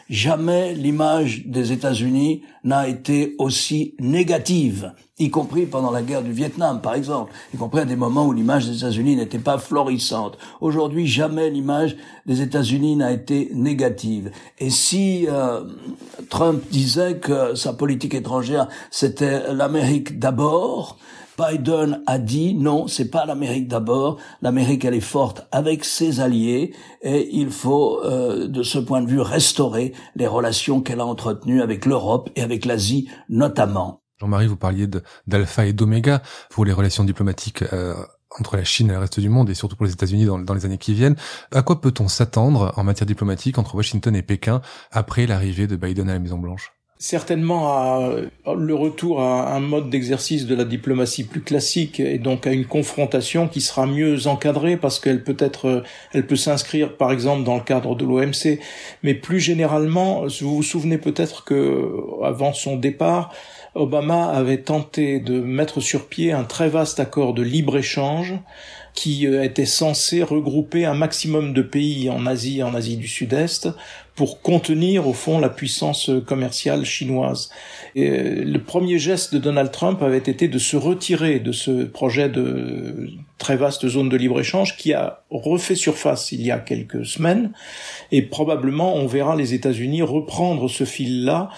Jamais 0.08 0.74
l'image 0.74 1.46
des 1.46 1.72
États-Unis 1.72 2.42
n'a 2.64 2.88
été 2.88 3.34
aussi 3.38 3.94
négative, 3.98 4.92
y 5.18 5.30
compris 5.30 5.66
pendant 5.66 5.90
la 5.90 6.02
guerre 6.02 6.22
du 6.22 6.32
Vietnam, 6.32 6.80
par 6.80 6.94
exemple, 6.94 7.32
y 7.54 7.56
compris 7.56 7.80
à 7.80 7.84
des 7.84 7.96
moments 7.96 8.26
où 8.26 8.32
l'image 8.32 8.66
des 8.66 8.76
États-Unis 8.78 9.16
n'était 9.16 9.38
pas 9.38 9.58
florissante. 9.58 10.38
Aujourd'hui, 10.60 11.06
jamais 11.06 11.50
l'image 11.50 11.96
des 12.26 12.42
États-Unis 12.42 12.96
n'a 12.96 13.12
été 13.12 13.50
négative. 13.54 14.30
Et 14.58 14.70
si 14.70 15.26
euh, 15.28 15.62
Trump 16.28 16.62
disait 16.70 17.18
que 17.18 17.54
sa 17.54 17.72
politique 17.72 18.14
étrangère, 18.14 18.68
c'était 18.90 19.52
l'Amérique 19.52 20.18
d'abord, 20.18 20.98
Biden 21.38 22.02
a 22.06 22.18
dit 22.18 22.54
non, 22.54 22.86
c'est 22.86 23.10
pas 23.10 23.24
l'Amérique 23.24 23.68
d'abord. 23.68 24.18
L'Amérique 24.42 24.84
elle 24.84 24.94
est 24.94 25.00
forte 25.00 25.46
avec 25.50 25.84
ses 25.84 26.20
alliés 26.20 26.74
et 27.02 27.28
il 27.32 27.50
faut 27.50 28.00
euh, 28.04 28.48
de 28.48 28.62
ce 28.62 28.78
point 28.78 29.00
de 29.00 29.06
vue 29.06 29.20
restaurer 29.20 29.92
les 30.14 30.26
relations 30.26 30.80
qu'elle 30.80 31.00
a 31.00 31.06
entretenues 31.06 31.62
avec 31.62 31.86
l'Europe 31.86 32.30
et 32.36 32.42
avec 32.42 32.64
l'Asie 32.64 33.08
notamment. 33.28 34.02
Jean-Marie, 34.20 34.46
vous 34.46 34.56
parliez 34.56 34.86
d'alpha 35.26 35.66
et 35.66 35.72
d'oméga 35.72 36.22
pour 36.50 36.64
les 36.64 36.72
relations 36.72 37.04
diplomatiques 37.04 37.62
euh, 37.72 37.94
entre 38.38 38.56
la 38.56 38.64
Chine 38.64 38.88
et 38.90 38.92
le 38.92 38.98
reste 38.98 39.18
du 39.18 39.28
monde 39.28 39.50
et 39.50 39.54
surtout 39.54 39.76
pour 39.76 39.86
les 39.86 39.92
États-Unis 39.92 40.26
dans, 40.26 40.38
dans, 40.38 40.54
les 40.54 40.64
années 40.64 40.78
qui 40.78 40.94
viennent. 40.94 41.16
À 41.50 41.62
quoi 41.62 41.80
peut-on 41.80 42.08
s'attendre 42.08 42.72
en 42.76 42.84
matière 42.84 43.06
diplomatique 43.06 43.58
entre 43.58 43.74
Washington 43.74 44.14
et 44.14 44.22
Pékin 44.22 44.60
après 44.90 45.26
l'arrivée 45.26 45.66
de 45.66 45.76
Biden 45.76 46.08
à 46.08 46.12
la 46.12 46.18
Maison 46.18 46.38
Blanche 46.38 46.72
certainement 47.02 47.66
à 47.66 48.10
le 48.46 48.74
retour 48.76 49.20
à 49.20 49.56
un 49.56 49.58
mode 49.58 49.90
d'exercice 49.90 50.46
de 50.46 50.54
la 50.54 50.62
diplomatie 50.62 51.24
plus 51.24 51.40
classique 51.40 51.98
et 51.98 52.18
donc 52.18 52.46
à 52.46 52.52
une 52.52 52.64
confrontation 52.64 53.48
qui 53.48 53.60
sera 53.60 53.86
mieux 53.86 54.28
encadrée 54.28 54.76
parce 54.76 55.00
qu'elle 55.00 55.24
peut 55.24 55.36
être, 55.40 55.82
elle 56.12 56.28
peut 56.28 56.36
s'inscrire 56.36 56.96
par 56.96 57.10
exemple 57.10 57.42
dans 57.42 57.56
le 57.56 57.62
cadre 57.62 57.96
de 57.96 58.04
l'OMC, 58.04 58.60
mais 59.02 59.14
plus 59.14 59.40
généralement, 59.40 60.26
vous 60.40 60.54
vous 60.54 60.62
souvenez 60.62 60.96
peut-être 60.96 61.42
que 61.42 61.90
avant 62.22 62.52
son 62.52 62.76
départ, 62.76 63.34
Obama 63.74 64.26
avait 64.26 64.62
tenté 64.62 65.18
de 65.18 65.40
mettre 65.40 65.80
sur 65.80 66.06
pied 66.06 66.30
un 66.30 66.44
très 66.44 66.68
vaste 66.68 67.00
accord 67.00 67.34
de 67.34 67.42
libre-échange 67.42 68.34
qui 68.94 69.26
euh, 69.26 69.42
était 69.42 69.66
censé 69.66 70.22
regrouper 70.22 70.84
un 70.84 70.94
maximum 70.94 71.54
de 71.54 71.62
pays 71.62 72.10
en 72.10 72.26
Asie 72.26 72.58
et 72.58 72.62
en 72.62 72.74
Asie 72.74 72.96
du 72.96 73.08
Sud-Est 73.08 73.68
pour 74.14 74.42
contenir 74.42 75.08
au 75.08 75.12
fond 75.12 75.38
la 75.38 75.48
puissance 75.48 76.10
commerciale 76.26 76.84
chinoise. 76.84 77.50
Euh, 77.96 78.44
le 78.44 78.58
premier 78.58 78.98
geste 78.98 79.32
de 79.34 79.38
Donald 79.38 79.70
Trump 79.70 80.02
avait 80.02 80.18
été 80.18 80.48
de 80.48 80.58
se 80.58 80.76
retirer 80.76 81.38
de 81.38 81.52
ce 81.52 81.84
projet 81.84 82.28
de 82.28 83.10
très 83.38 83.56
vaste 83.56 83.88
zone 83.88 84.08
de 84.08 84.16
libre-échange 84.16 84.76
qui 84.76 84.92
a 84.92 85.22
refait 85.30 85.74
surface 85.74 86.30
il 86.32 86.42
y 86.42 86.50
a 86.50 86.58
quelques 86.58 87.04
semaines 87.04 87.52
et 88.12 88.22
probablement 88.22 88.94
on 88.94 89.06
verra 89.06 89.34
les 89.34 89.54
États-Unis 89.54 90.02
reprendre 90.02 90.68
ce 90.68 90.84
fil-là 90.84 91.48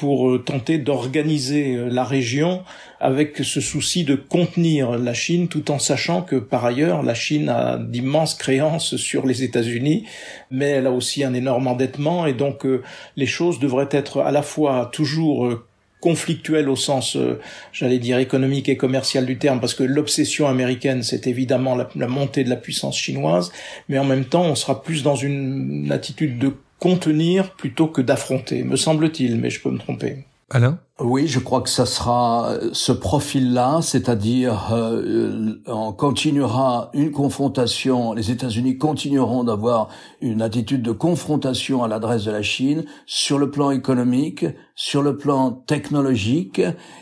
pour 0.00 0.30
euh, 0.30 0.38
tenter 0.38 0.78
d'organiser 0.78 1.76
euh, 1.76 1.90
la 1.90 2.04
région 2.04 2.64
avec 3.00 3.36
ce 3.44 3.60
souci 3.60 4.02
de 4.04 4.14
contenir 4.14 4.98
la 4.98 5.12
Chine 5.12 5.48
tout 5.48 5.70
en 5.70 5.78
sachant 5.78 6.22
que 6.22 6.36
par 6.36 6.64
ailleurs 6.64 7.02
la 7.02 7.12
Chine 7.12 7.50
a 7.50 7.76
d'immenses 7.76 8.34
créances 8.34 8.96
sur 8.96 9.26
les 9.26 9.44
États-Unis 9.44 10.06
mais 10.50 10.70
elle 10.70 10.86
a 10.86 10.90
aussi 10.90 11.22
un 11.22 11.34
énorme 11.34 11.66
endettement 11.66 12.26
et 12.26 12.32
donc 12.32 12.64
euh, 12.64 12.82
les 13.16 13.26
choses 13.26 13.58
devraient 13.58 13.90
être 13.90 14.22
à 14.22 14.32
la 14.32 14.40
fois 14.40 14.88
toujours 14.90 15.60
conflictuelles 16.00 16.70
au 16.70 16.76
sens, 16.76 17.18
j'allais 17.74 17.98
dire, 17.98 18.16
économique 18.16 18.70
et 18.70 18.78
commercial 18.78 19.26
du 19.26 19.36
terme, 19.36 19.60
parce 19.60 19.74
que 19.74 19.82
l'obsession 19.82 20.48
américaine, 20.48 21.02
c'est 21.02 21.26
évidemment 21.26 21.76
la, 21.76 21.90
la, 21.94 22.08
montée 22.08 22.42
de 22.42 22.48
la 22.48 22.56
puissance 22.56 22.96
chinoise, 22.96 23.52
mais 23.90 23.98
en 23.98 24.06
même 24.06 24.24
temps, 24.24 24.44
on 24.44 24.54
sera 24.54 24.82
plus 24.82 25.02
dans 25.02 25.14
une 25.14 25.92
attitude 25.92 26.38
de 26.38 26.54
contenir 26.80 27.52
plutôt 27.52 27.86
que 27.86 28.02
d'affronter, 28.02 28.64
me 28.64 28.76
semble-t-il, 28.76 29.36
mais 29.36 29.50
je 29.50 29.62
peux 29.62 29.70
me 29.70 29.78
tromper. 29.78 30.24
Alain? 30.52 30.80
Oui, 30.98 31.28
je 31.28 31.38
crois 31.38 31.60
que 31.60 31.68
ça 31.68 31.86
sera 31.86 32.54
ce 32.72 32.90
profil-là, 32.90 33.78
c'est-à-dire 33.82 34.70
euh, 34.72 35.54
on 35.66 35.92
continuera 35.92 36.90
une 36.92 37.12
confrontation, 37.12 38.14
les 38.14 38.32
États-Unis 38.32 38.76
continueront 38.76 39.44
d'avoir 39.44 39.88
une 40.20 40.42
attitude 40.42 40.82
de 40.82 40.90
confrontation 40.90 41.84
à 41.84 41.88
l'adresse 41.88 42.24
de 42.24 42.32
la 42.32 42.42
Chine 42.42 42.84
sur 43.06 43.38
le 43.38 43.50
plan 43.52 43.70
économique, 43.70 44.44
sur 44.74 45.02
le 45.02 45.16
plan 45.16 45.52
technologique, 45.52 46.60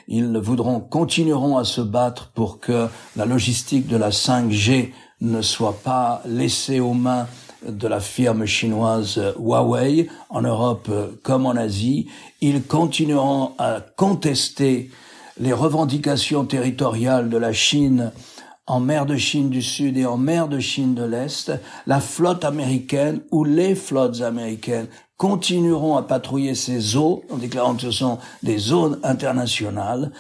ils 0.09 0.37
voudront 0.37 0.81
continueront 0.81 1.57
à 1.57 1.65
se 1.65 1.81
battre 1.81 2.31
pour 2.35 2.61
que 2.61 2.87
la 3.17 3.25
logistique 3.25 3.87
de 3.87 3.97
la 3.97 4.11
5G 4.11 4.91
ne 5.23 5.41
soit 5.41 5.79
pas 5.83 6.23
laissée 6.27 6.81
aux 6.81 6.95
mains 6.95 7.27
de 7.67 7.89
la 7.89 8.01
firme 8.01 8.47
chinoise 8.47 9.21
Huawei 9.39 10.09
en 10.31 10.43
Europe 10.43 10.91
comme 11.23 11.47
en 11.47 11.57
Asie. 11.57 12.09
Ils 12.41 12.63
continueront 12.63 13.53
à 13.59 13.81
contester 13.97 14.91
les 15.41 15.53
revendications 15.53 16.45
territoriales 16.45 17.29
de 17.29 17.37
la 17.37 17.53
Chine 17.53 18.13
en 18.69 18.81
mer 18.81 19.07
de 19.07 19.17
Chine 19.17 19.49
du 19.49 19.63
Sud 19.63 19.97
et 19.97 20.05
en 20.05 20.19
mer 20.19 20.47
de 20.47 20.61
Chine 20.61 20.95
de 20.95 21.05
l'Est, 21.05 21.53
la 21.87 22.01
flotte 22.01 22.45
américaine 22.45 23.21
ou 23.31 23.45
les 23.45 23.75
flottes 23.75 24.21
américaines 24.21 24.89
continueront 25.17 25.97
à 25.97 26.03
patrouiller 26.03 26.55
ces 26.55 26.97
eaux 26.97 27.25
en 27.31 27.39
déclarant 27.39 27.75
que 27.75 27.83
ce 27.83 27.91
sont 27.91 28.19
des 28.43 28.59
zones 28.59 29.01
internationales 29.03 30.13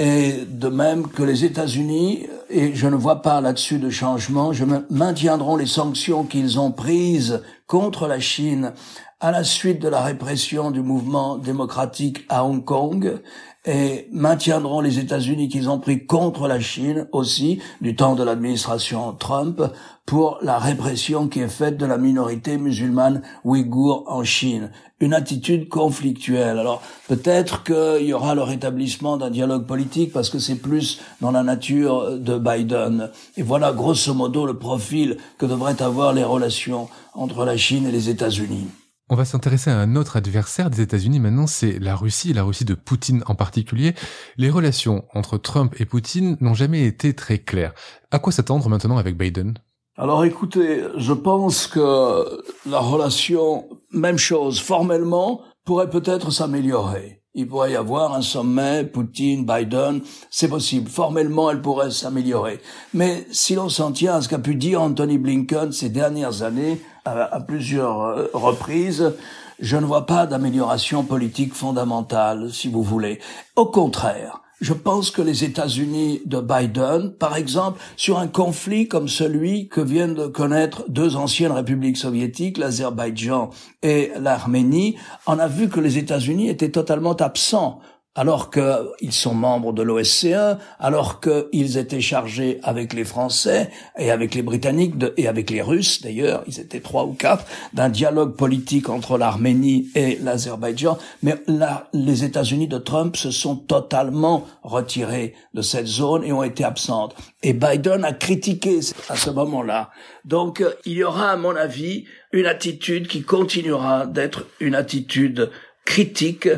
et 0.00 0.46
de 0.48 0.68
même 0.68 1.08
que 1.08 1.22
les 1.22 1.44
États-Unis, 1.44 2.26
et 2.48 2.74
je 2.74 2.86
ne 2.86 2.96
vois 2.96 3.20
pas 3.20 3.42
là-dessus 3.42 3.78
de 3.78 3.90
changement, 3.90 4.50
je 4.54 4.64
maintiendront 4.88 5.56
les 5.56 5.66
sanctions 5.66 6.24
qu'ils 6.24 6.58
ont 6.58 6.72
prises 6.72 7.42
contre 7.66 8.08
la 8.08 8.18
Chine 8.18 8.72
à 9.20 9.30
la 9.30 9.44
suite 9.44 9.78
de 9.78 9.88
la 9.88 10.00
répression 10.00 10.70
du 10.70 10.80
mouvement 10.80 11.36
démocratique 11.36 12.24
à 12.30 12.46
Hong 12.46 12.64
Kong 12.64 13.20
et 13.66 14.08
maintiendront 14.10 14.80
les 14.80 14.98
États-Unis 14.98 15.48
qu'ils 15.48 15.68
ont 15.68 15.78
pris 15.78 16.06
contre 16.06 16.48
la 16.48 16.60
Chine 16.60 17.06
aussi 17.12 17.60
du 17.82 17.94
temps 17.94 18.14
de 18.14 18.24
l'administration 18.24 19.12
Trump 19.12 19.62
pour 20.06 20.38
la 20.40 20.58
répression 20.58 21.28
qui 21.28 21.40
est 21.40 21.48
faite 21.48 21.76
de 21.76 21.84
la 21.84 21.98
minorité 21.98 22.56
musulmane 22.56 23.22
ouïghour 23.44 24.04
en 24.08 24.24
Chine. 24.24 24.70
Une 24.98 25.12
attitude 25.12 25.68
conflictuelle. 25.68 26.58
Alors 26.58 26.82
peut-être 27.06 27.62
qu'il 27.62 28.06
y 28.06 28.14
aura 28.14 28.34
le 28.34 28.42
rétablissement 28.42 29.18
d'un 29.18 29.30
dialogue 29.30 29.66
politique 29.66 30.12
parce 30.12 30.30
que 30.30 30.38
c'est 30.38 30.56
plus 30.56 31.00
dans 31.20 31.30
la 31.30 31.42
nature 31.42 32.18
de 32.18 32.38
Biden. 32.38 33.10
Et 33.36 33.42
voilà 33.42 33.72
grosso 33.72 34.14
modo 34.14 34.46
le 34.46 34.58
profil 34.58 35.18
que 35.36 35.46
devraient 35.46 35.82
avoir 35.82 36.14
les 36.14 36.24
relations 36.24 36.88
entre 37.12 37.44
la 37.44 37.58
Chine 37.58 37.86
et 37.86 37.92
les 37.92 38.08
États-Unis. 38.08 38.68
On 39.12 39.16
va 39.16 39.24
s'intéresser 39.24 39.70
à 39.70 39.76
un 39.76 39.96
autre 39.96 40.16
adversaire 40.16 40.70
des 40.70 40.82
États-Unis 40.82 41.18
maintenant, 41.18 41.48
c'est 41.48 41.80
la 41.80 41.96
Russie, 41.96 42.32
la 42.32 42.44
Russie 42.44 42.64
de 42.64 42.74
Poutine 42.74 43.24
en 43.26 43.34
particulier. 43.34 43.94
Les 44.36 44.50
relations 44.50 45.04
entre 45.14 45.36
Trump 45.36 45.74
et 45.80 45.84
Poutine 45.84 46.36
n'ont 46.40 46.54
jamais 46.54 46.84
été 46.84 47.12
très 47.12 47.38
claires. 47.38 47.74
À 48.12 48.20
quoi 48.20 48.32
s'attendre 48.32 48.68
maintenant 48.68 48.98
avec 48.98 49.18
Biden? 49.18 49.58
Alors 49.96 50.24
écoutez, 50.24 50.84
je 50.96 51.12
pense 51.12 51.66
que 51.66 52.40
la 52.70 52.78
relation, 52.78 53.68
même 53.90 54.16
chose, 54.16 54.60
formellement, 54.60 55.40
pourrait 55.64 55.90
peut-être 55.90 56.30
s'améliorer. 56.30 57.19
Il 57.34 57.46
pourrait 57.46 57.72
y 57.72 57.76
avoir 57.76 58.14
un 58.14 58.22
sommet, 58.22 58.82
Poutine, 58.82 59.46
Biden, 59.46 60.00
c'est 60.30 60.48
possible. 60.48 60.90
Formellement, 60.90 61.48
elle 61.48 61.62
pourrait 61.62 61.92
s'améliorer. 61.92 62.60
Mais 62.92 63.24
si 63.30 63.54
l'on 63.54 63.68
s'en 63.68 63.92
tient 63.92 64.14
à 64.14 64.20
ce 64.20 64.28
qu'a 64.28 64.40
pu 64.40 64.56
dire 64.56 64.82
Anthony 64.82 65.16
Blinken 65.16 65.70
ces 65.70 65.90
dernières 65.90 66.42
années, 66.42 66.80
à, 67.04 67.40
plusieurs 67.40 68.00
euh, 68.02 68.26
reprises, 68.32 69.14
je 69.60 69.76
ne 69.76 69.86
vois 69.86 70.06
pas 70.06 70.26
d'amélioration 70.26 71.04
politique 71.04 71.54
fondamentale, 71.54 72.52
si 72.52 72.68
vous 72.68 72.82
voulez. 72.82 73.20
Au 73.54 73.66
contraire, 73.66 74.40
je 74.60 74.74
pense 74.74 75.10
que 75.10 75.22
les 75.22 75.44
États-Unis 75.44 76.22
de 76.26 76.40
Biden, 76.40 77.12
par 77.18 77.36
exemple, 77.36 77.80
sur 77.96 78.18
un 78.18 78.28
conflit 78.28 78.88
comme 78.88 79.08
celui 79.08 79.68
que 79.68 79.80
viennent 79.80 80.14
de 80.14 80.26
connaître 80.26 80.84
deux 80.88 81.16
anciennes 81.16 81.52
républiques 81.52 81.96
soviétiques, 81.96 82.58
l'Azerbaïdjan 82.58 83.50
et 83.82 84.12
l'Arménie, 84.20 84.96
on 85.26 85.38
a 85.38 85.48
vu 85.48 85.68
que 85.68 85.80
les 85.80 85.96
États-Unis 85.96 86.48
étaient 86.48 86.70
totalement 86.70 87.14
absents 87.14 87.80
alors 88.16 88.50
qu'ils 88.50 89.12
sont 89.12 89.34
membres 89.34 89.72
de 89.72 89.82
l'OSCE, 89.82 90.56
alors 90.80 91.20
qu'ils 91.20 91.78
étaient 91.78 92.00
chargés 92.00 92.58
avec 92.64 92.92
les 92.92 93.04
Français 93.04 93.70
et 93.98 94.10
avec 94.10 94.34
les 94.34 94.42
Britanniques 94.42 94.94
et 95.16 95.28
avec 95.28 95.50
les 95.50 95.62
Russes 95.62 96.02
d'ailleurs, 96.02 96.42
ils 96.48 96.58
étaient 96.58 96.80
trois 96.80 97.04
ou 97.04 97.12
quatre, 97.12 97.44
d'un 97.72 97.88
dialogue 97.88 98.34
politique 98.34 98.88
entre 98.88 99.16
l'Arménie 99.16 99.88
et 99.94 100.18
l'Azerbaïdjan, 100.22 100.98
mais 101.22 101.36
là, 101.46 101.88
les 101.92 102.24
États-Unis 102.24 102.66
de 102.66 102.78
Trump 102.78 103.14
se 103.16 103.30
sont 103.30 103.56
totalement 103.56 104.44
retirés 104.64 105.34
de 105.54 105.62
cette 105.62 105.86
zone 105.86 106.24
et 106.24 106.32
ont 106.32 106.42
été 106.42 106.64
absentes. 106.64 107.14
Et 107.42 107.52
Biden 107.52 108.04
a 108.04 108.12
critiqué 108.12 108.80
à 109.08 109.16
ce 109.16 109.30
moment-là. 109.30 109.90
Donc 110.24 110.64
il 110.84 110.94
y 110.94 111.04
aura, 111.04 111.30
à 111.30 111.36
mon 111.36 111.54
avis, 111.54 112.04
une 112.32 112.46
attitude 112.46 113.06
qui 113.06 113.22
continuera 113.22 114.06
d'être 114.06 114.46
une 114.58 114.74
attitude 114.74 115.50
critique 115.84 116.48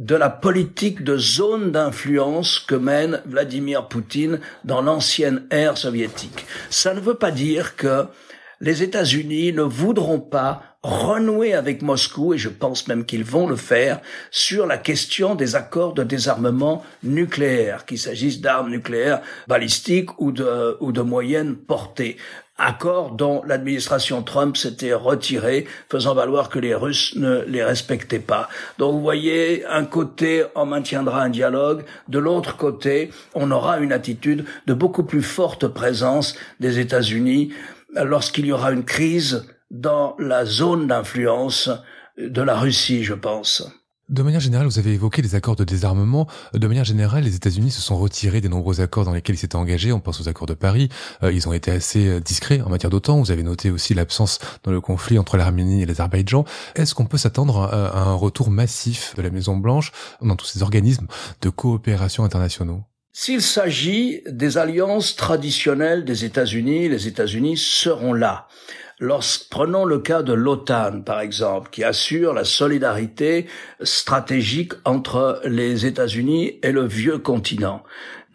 de 0.00 0.16
la 0.16 0.30
politique 0.30 1.04
de 1.04 1.18
zone 1.18 1.72
d'influence 1.72 2.58
que 2.58 2.74
mène 2.74 3.20
Vladimir 3.26 3.86
Poutine 3.86 4.40
dans 4.64 4.80
l'ancienne 4.80 5.46
ère 5.50 5.76
soviétique. 5.76 6.46
Ça 6.70 6.94
ne 6.94 7.00
veut 7.00 7.14
pas 7.14 7.30
dire 7.30 7.76
que 7.76 8.06
les 8.62 8.82
États-Unis 8.82 9.52
ne 9.52 9.62
voudront 9.62 10.20
pas 10.20 10.62
renouer 10.82 11.52
avec 11.52 11.82
Moscou, 11.82 12.32
et 12.32 12.38
je 12.38 12.48
pense 12.48 12.88
même 12.88 13.04
qu'ils 13.04 13.24
vont 13.24 13.46
le 13.46 13.56
faire, 13.56 14.00
sur 14.30 14.66
la 14.66 14.78
question 14.78 15.34
des 15.34 15.54
accords 15.54 15.92
de 15.92 16.02
désarmement 16.02 16.82
nucléaire, 17.02 17.84
qu'il 17.84 17.98
s'agisse 17.98 18.40
d'armes 18.40 18.70
nucléaires 18.70 19.20
balistiques 19.46 20.18
ou 20.18 20.32
de, 20.32 20.78
ou 20.80 20.92
de 20.92 21.02
moyenne 21.02 21.56
portée 21.56 22.16
accords 22.60 23.12
dont 23.12 23.42
l'administration 23.44 24.22
Trump 24.22 24.56
s'était 24.56 24.92
retirée, 24.92 25.66
faisant 25.88 26.14
valoir 26.14 26.48
que 26.48 26.58
les 26.58 26.74
Russes 26.74 27.14
ne 27.16 27.42
les 27.46 27.64
respectaient 27.64 28.20
pas. 28.20 28.48
Donc 28.78 28.94
vous 28.94 29.00
voyez, 29.00 29.64
un 29.66 29.84
côté, 29.84 30.44
on 30.54 30.66
maintiendra 30.66 31.22
un 31.22 31.30
dialogue, 31.30 31.84
de 32.08 32.18
l'autre 32.18 32.56
côté, 32.56 33.10
on 33.34 33.50
aura 33.50 33.78
une 33.78 33.92
attitude 33.92 34.44
de 34.66 34.74
beaucoup 34.74 35.04
plus 35.04 35.22
forte 35.22 35.66
présence 35.66 36.36
des 36.60 36.78
États-Unis 36.78 37.52
lorsqu'il 37.94 38.46
y 38.46 38.52
aura 38.52 38.72
une 38.72 38.84
crise 38.84 39.46
dans 39.70 40.14
la 40.18 40.44
zone 40.44 40.86
d'influence 40.86 41.70
de 42.18 42.42
la 42.42 42.56
Russie, 42.58 43.04
je 43.04 43.14
pense. 43.14 43.79
De 44.10 44.24
manière 44.24 44.40
générale, 44.40 44.66
vous 44.66 44.80
avez 44.80 44.94
évoqué 44.94 45.22
les 45.22 45.36
accords 45.36 45.54
de 45.54 45.62
désarmement. 45.62 46.26
De 46.52 46.66
manière 46.66 46.84
générale, 46.84 47.22
les 47.22 47.36
États-Unis 47.36 47.70
se 47.70 47.80
sont 47.80 47.96
retirés 47.96 48.40
des 48.40 48.48
nombreux 48.48 48.80
accords 48.80 49.04
dans 49.04 49.12
lesquels 49.12 49.36
ils 49.36 49.38
s'étaient 49.38 49.54
engagés. 49.54 49.92
On 49.92 50.00
pense 50.00 50.20
aux 50.20 50.28
accords 50.28 50.48
de 50.48 50.54
Paris. 50.54 50.88
Euh, 51.22 51.32
ils 51.32 51.46
ont 51.46 51.52
été 51.52 51.70
assez 51.70 52.08
euh, 52.08 52.18
discrets 52.18 52.60
en 52.60 52.70
matière 52.70 52.90
d'OTAN. 52.90 53.20
Vous 53.20 53.30
avez 53.30 53.44
noté 53.44 53.70
aussi 53.70 53.94
l'absence 53.94 54.40
dans 54.64 54.72
le 54.72 54.80
conflit 54.80 55.16
entre 55.16 55.36
l'Arménie 55.36 55.82
et 55.82 55.86
l'Azerbaïdjan. 55.86 56.44
Est-ce 56.74 56.92
qu'on 56.92 57.06
peut 57.06 57.18
s'attendre 57.18 57.60
à 57.72 58.02
un 58.02 58.14
retour 58.14 58.50
massif 58.50 59.14
de 59.16 59.22
la 59.22 59.30
Maison 59.30 59.56
Blanche 59.56 59.92
dans 60.20 60.34
tous 60.34 60.46
ces 60.46 60.62
organismes 60.62 61.06
de 61.40 61.48
coopération 61.48 62.24
internationaux? 62.24 62.82
S'il 63.12 63.42
s'agit 63.42 64.22
des 64.26 64.58
alliances 64.58 65.14
traditionnelles 65.14 66.04
des 66.04 66.24
États-Unis, 66.24 66.88
les 66.88 67.06
États-Unis 67.06 67.56
seront 67.56 68.12
là. 68.12 68.48
Lorsque, 69.02 69.48
prenons 69.48 69.86
le 69.86 69.98
cas 69.98 70.22
de 70.22 70.34
l'OTAN, 70.34 71.00
par 71.00 71.20
exemple, 71.20 71.70
qui 71.70 71.82
assure 71.82 72.34
la 72.34 72.44
solidarité 72.44 73.46
stratégique 73.82 74.74
entre 74.84 75.40
les 75.44 75.86
États-Unis 75.86 76.58
et 76.62 76.70
le 76.70 76.86
vieux 76.86 77.16
continent. 77.16 77.82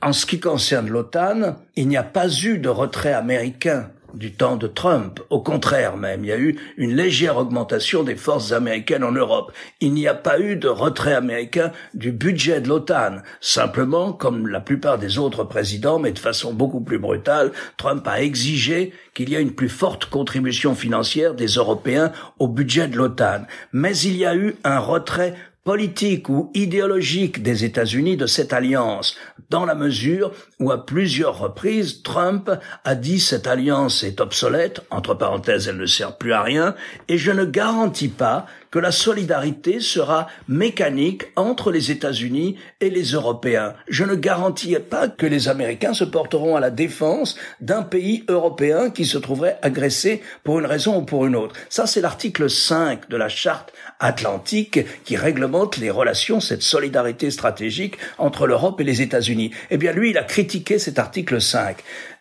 En 0.01 0.11
ce 0.11 0.25
qui 0.25 0.39
concerne 0.39 0.89
l'OTAN, 0.89 1.57
il 1.75 1.87
n'y 1.87 1.97
a 1.97 2.03
pas 2.03 2.27
eu 2.27 2.57
de 2.57 2.69
retrait 2.69 3.13
américain 3.13 3.91
du 4.15 4.31
temps 4.31 4.55
de 4.55 4.67
Trump. 4.67 5.19
Au 5.29 5.41
contraire 5.41 5.97
même, 5.97 6.23
il 6.23 6.27
y 6.27 6.31
a 6.31 6.37
eu 6.37 6.57
une 6.77 6.95
légère 6.95 7.37
augmentation 7.37 8.03
des 8.03 8.15
forces 8.15 8.51
américaines 8.51 9.03
en 9.03 9.11
Europe. 9.11 9.51
Il 9.81 9.93
n'y 9.93 10.07
a 10.07 10.13
pas 10.13 10.39
eu 10.39 10.55
de 10.55 10.67
retrait 10.67 11.13
américain 11.13 11.71
du 11.93 12.11
budget 12.11 12.61
de 12.61 12.69
l'OTAN. 12.69 13.17
Simplement, 13.41 14.13
comme 14.13 14.47
la 14.47 14.59
plupart 14.59 14.97
des 14.97 15.17
autres 15.17 15.43
présidents, 15.43 15.99
mais 15.99 16.11
de 16.11 16.19
façon 16.19 16.53
beaucoup 16.53 16.81
plus 16.81 16.99
brutale, 16.99 17.51
Trump 17.77 18.07
a 18.07 18.21
exigé 18.21 18.93
qu'il 19.13 19.29
y 19.29 19.35
ait 19.35 19.41
une 19.41 19.55
plus 19.55 19.69
forte 19.69 20.05
contribution 20.05 20.75
financière 20.75 21.33
des 21.33 21.47
Européens 21.47 22.11
au 22.39 22.47
budget 22.47 22.87
de 22.87 22.97
l'OTAN. 22.97 23.45
Mais 23.73 23.97
il 23.97 24.17
y 24.17 24.25
a 24.25 24.35
eu 24.35 24.55
un 24.63 24.79
retrait 24.79 25.35
politique 25.65 26.29
ou 26.29 26.51
idéologique 26.53 27.41
des 27.41 27.65
États-Unis 27.65 28.17
de 28.17 28.27
cette 28.27 28.53
alliance, 28.53 29.17
dans 29.49 29.65
la 29.65 29.73
mesure 29.73 30.31
où 30.59 30.71
à 30.71 30.85
plusieurs 30.85 31.39
reprises 31.39 32.03
Trump 32.03 32.51
a 32.83 32.95
dit 32.95 33.19
cette 33.19 33.47
alliance 33.47 34.03
est 34.03 34.21
obsolète, 34.21 34.81
entre 34.91 35.15
parenthèses 35.15 35.67
elle 35.67 35.77
ne 35.77 35.87
sert 35.87 36.17
plus 36.17 36.33
à 36.33 36.43
rien, 36.43 36.75
et 37.07 37.17
je 37.17 37.31
ne 37.31 37.45
garantis 37.45 38.09
pas 38.09 38.45
que 38.75 38.79
la 38.79 38.91
solidarité 38.91 39.79
sera 39.79 40.27
mécanique 40.49 41.27
entre 41.37 41.71
les 41.71 41.91
États-Unis 41.91 42.57
et 42.81 42.89
les 42.89 43.13
Européens. 43.13 43.73
Je 43.87 44.03
ne 44.03 44.15
garantis 44.15 44.75
pas 44.79 45.07
que 45.07 45.25
les 45.25 45.47
Américains 45.47 45.93
se 45.93 46.03
porteront 46.03 46.57
à 46.57 46.59
la 46.59 46.71
défense 46.71 47.37
d'un 47.61 47.83
pays 47.83 48.25
européen 48.27 48.89
qui 48.89 49.05
se 49.05 49.17
trouverait 49.17 49.57
agressé 49.61 50.21
pour 50.43 50.59
une 50.59 50.65
raison 50.65 50.97
ou 50.97 51.03
pour 51.03 51.25
une 51.25 51.37
autre. 51.37 51.55
Ça, 51.69 51.87
c'est 51.87 52.01
l'article 52.01 52.49
5 52.49 53.07
de 53.07 53.15
la 53.15 53.29
charte 53.29 53.71
atlantique 54.01 54.81
qui 55.05 55.15
réglemente 55.15 55.77
les 55.77 55.89
relations, 55.89 56.41
cette 56.41 56.61
solidarité 56.61 57.31
stratégique 57.31 57.97
entre 58.17 58.45
l'Europe 58.45 58.81
et 58.81 58.83
les 58.83 59.01
États-Unis. 59.01 59.51
Eh 59.69 59.77
bien, 59.77 59.93
lui, 59.93 60.09
il 60.09 60.17
a 60.17 60.23
critiqué 60.23 60.79
cet 60.79 60.99
article 60.99 61.39
5. 61.39 61.77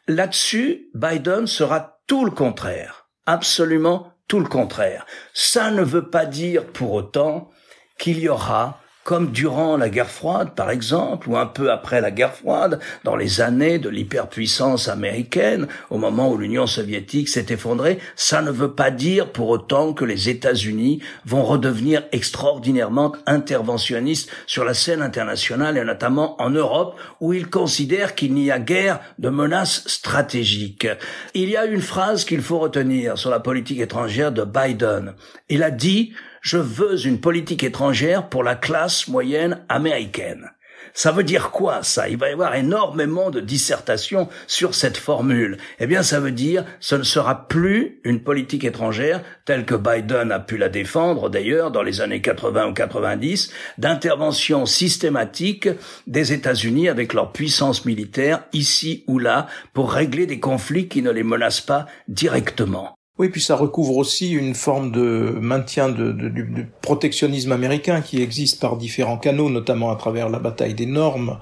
Là-dessus, 0.06 0.86
Biden 0.94 1.48
sera 1.48 1.98
tout 2.06 2.24
le 2.24 2.30
contraire. 2.30 3.08
Absolument 3.26 4.13
tout 4.28 4.40
le 4.40 4.46
contraire. 4.46 5.06
Ça 5.32 5.70
ne 5.70 5.82
veut 5.82 6.10
pas 6.10 6.26
dire 6.26 6.66
pour 6.66 6.92
autant 6.92 7.50
qu'il 7.98 8.18
y 8.18 8.28
aura 8.28 8.80
comme 9.04 9.30
durant 9.30 9.76
la 9.76 9.90
guerre 9.90 10.10
froide, 10.10 10.54
par 10.56 10.70
exemple, 10.70 11.28
ou 11.28 11.36
un 11.36 11.46
peu 11.46 11.70
après 11.70 12.00
la 12.00 12.10
guerre 12.10 12.34
froide, 12.34 12.80
dans 13.04 13.16
les 13.16 13.42
années 13.42 13.78
de 13.78 13.90
l'hyperpuissance 13.90 14.88
américaine, 14.88 15.68
au 15.90 15.98
moment 15.98 16.30
où 16.30 16.38
l'Union 16.38 16.66
soviétique 16.66 17.28
s'est 17.28 17.46
effondrée, 17.50 17.98
ça 18.16 18.40
ne 18.40 18.50
veut 18.50 18.72
pas 18.72 18.90
dire 18.90 19.30
pour 19.30 19.50
autant 19.50 19.92
que 19.92 20.06
les 20.06 20.30
États-Unis 20.30 21.02
vont 21.26 21.44
redevenir 21.44 22.02
extraordinairement 22.12 23.12
interventionnistes 23.26 24.30
sur 24.46 24.64
la 24.64 24.74
scène 24.74 25.02
internationale 25.02 25.76
et 25.76 25.84
notamment 25.84 26.40
en 26.40 26.48
Europe, 26.48 26.98
où 27.20 27.34
ils 27.34 27.50
considèrent 27.50 28.14
qu'il 28.14 28.32
n'y 28.32 28.50
a 28.50 28.58
guère 28.58 29.00
de 29.18 29.28
menace 29.28 29.86
stratégique. 29.86 30.88
Il 31.34 31.50
y 31.50 31.58
a 31.58 31.66
une 31.66 31.82
phrase 31.82 32.24
qu'il 32.24 32.40
faut 32.40 32.58
retenir 32.58 33.18
sur 33.18 33.30
la 33.30 33.40
politique 33.40 33.80
étrangère 33.80 34.32
de 34.32 34.44
Biden. 34.44 35.14
Il 35.50 35.62
a 35.62 35.70
dit 35.70 36.14
je 36.44 36.58
veux 36.58 37.06
une 37.06 37.20
politique 37.20 37.64
étrangère 37.64 38.28
pour 38.28 38.44
la 38.44 38.54
classe 38.54 39.08
moyenne 39.08 39.64
américaine. 39.70 40.50
Ça 40.92 41.10
veut 41.10 41.24
dire 41.24 41.50
quoi 41.50 41.82
ça? 41.82 42.08
Il 42.08 42.18
va 42.18 42.28
y 42.28 42.32
avoir 42.34 42.54
énormément 42.54 43.30
de 43.30 43.40
dissertations 43.40 44.28
sur 44.46 44.74
cette 44.74 44.98
formule. 44.98 45.56
Eh 45.80 45.86
bien, 45.86 46.02
ça 46.02 46.20
veut 46.20 46.32
dire 46.32 46.64
ce 46.80 46.94
ne 46.96 47.02
sera 47.02 47.48
plus 47.48 47.98
une 48.04 48.22
politique 48.22 48.62
étrangère 48.62 49.22
telle 49.46 49.64
que 49.64 49.74
Biden 49.74 50.30
a 50.30 50.38
pu 50.38 50.58
la 50.58 50.68
défendre 50.68 51.30
d'ailleurs 51.30 51.70
dans 51.70 51.82
les 51.82 52.02
années 52.02 52.20
80 52.20 52.68
ou 52.68 52.74
90 52.74 53.50
d'intervention 53.78 54.66
systématique 54.66 55.68
des 56.06 56.34
États-Unis 56.34 56.90
avec 56.90 57.14
leur 57.14 57.32
puissance 57.32 57.86
militaire 57.86 58.44
ici 58.52 59.02
ou 59.08 59.18
là 59.18 59.48
pour 59.72 59.92
régler 59.92 60.26
des 60.26 60.40
conflits 60.40 60.88
qui 60.88 61.00
ne 61.00 61.10
les 61.10 61.24
menacent 61.24 61.62
pas 61.62 61.86
directement. 62.06 62.94
Oui, 63.16 63.28
puis 63.28 63.40
ça 63.40 63.54
recouvre 63.54 63.96
aussi 63.96 64.32
une 64.32 64.56
forme 64.56 64.90
de 64.90 65.38
maintien 65.40 65.88
de, 65.88 66.10
du 66.10 66.66
protectionnisme 66.82 67.52
américain 67.52 68.00
qui 68.00 68.20
existe 68.20 68.60
par 68.60 68.76
différents 68.76 69.18
canaux, 69.18 69.50
notamment 69.50 69.92
à 69.92 69.96
travers 69.96 70.28
la 70.28 70.40
bataille 70.40 70.74
des 70.74 70.86
normes 70.86 71.38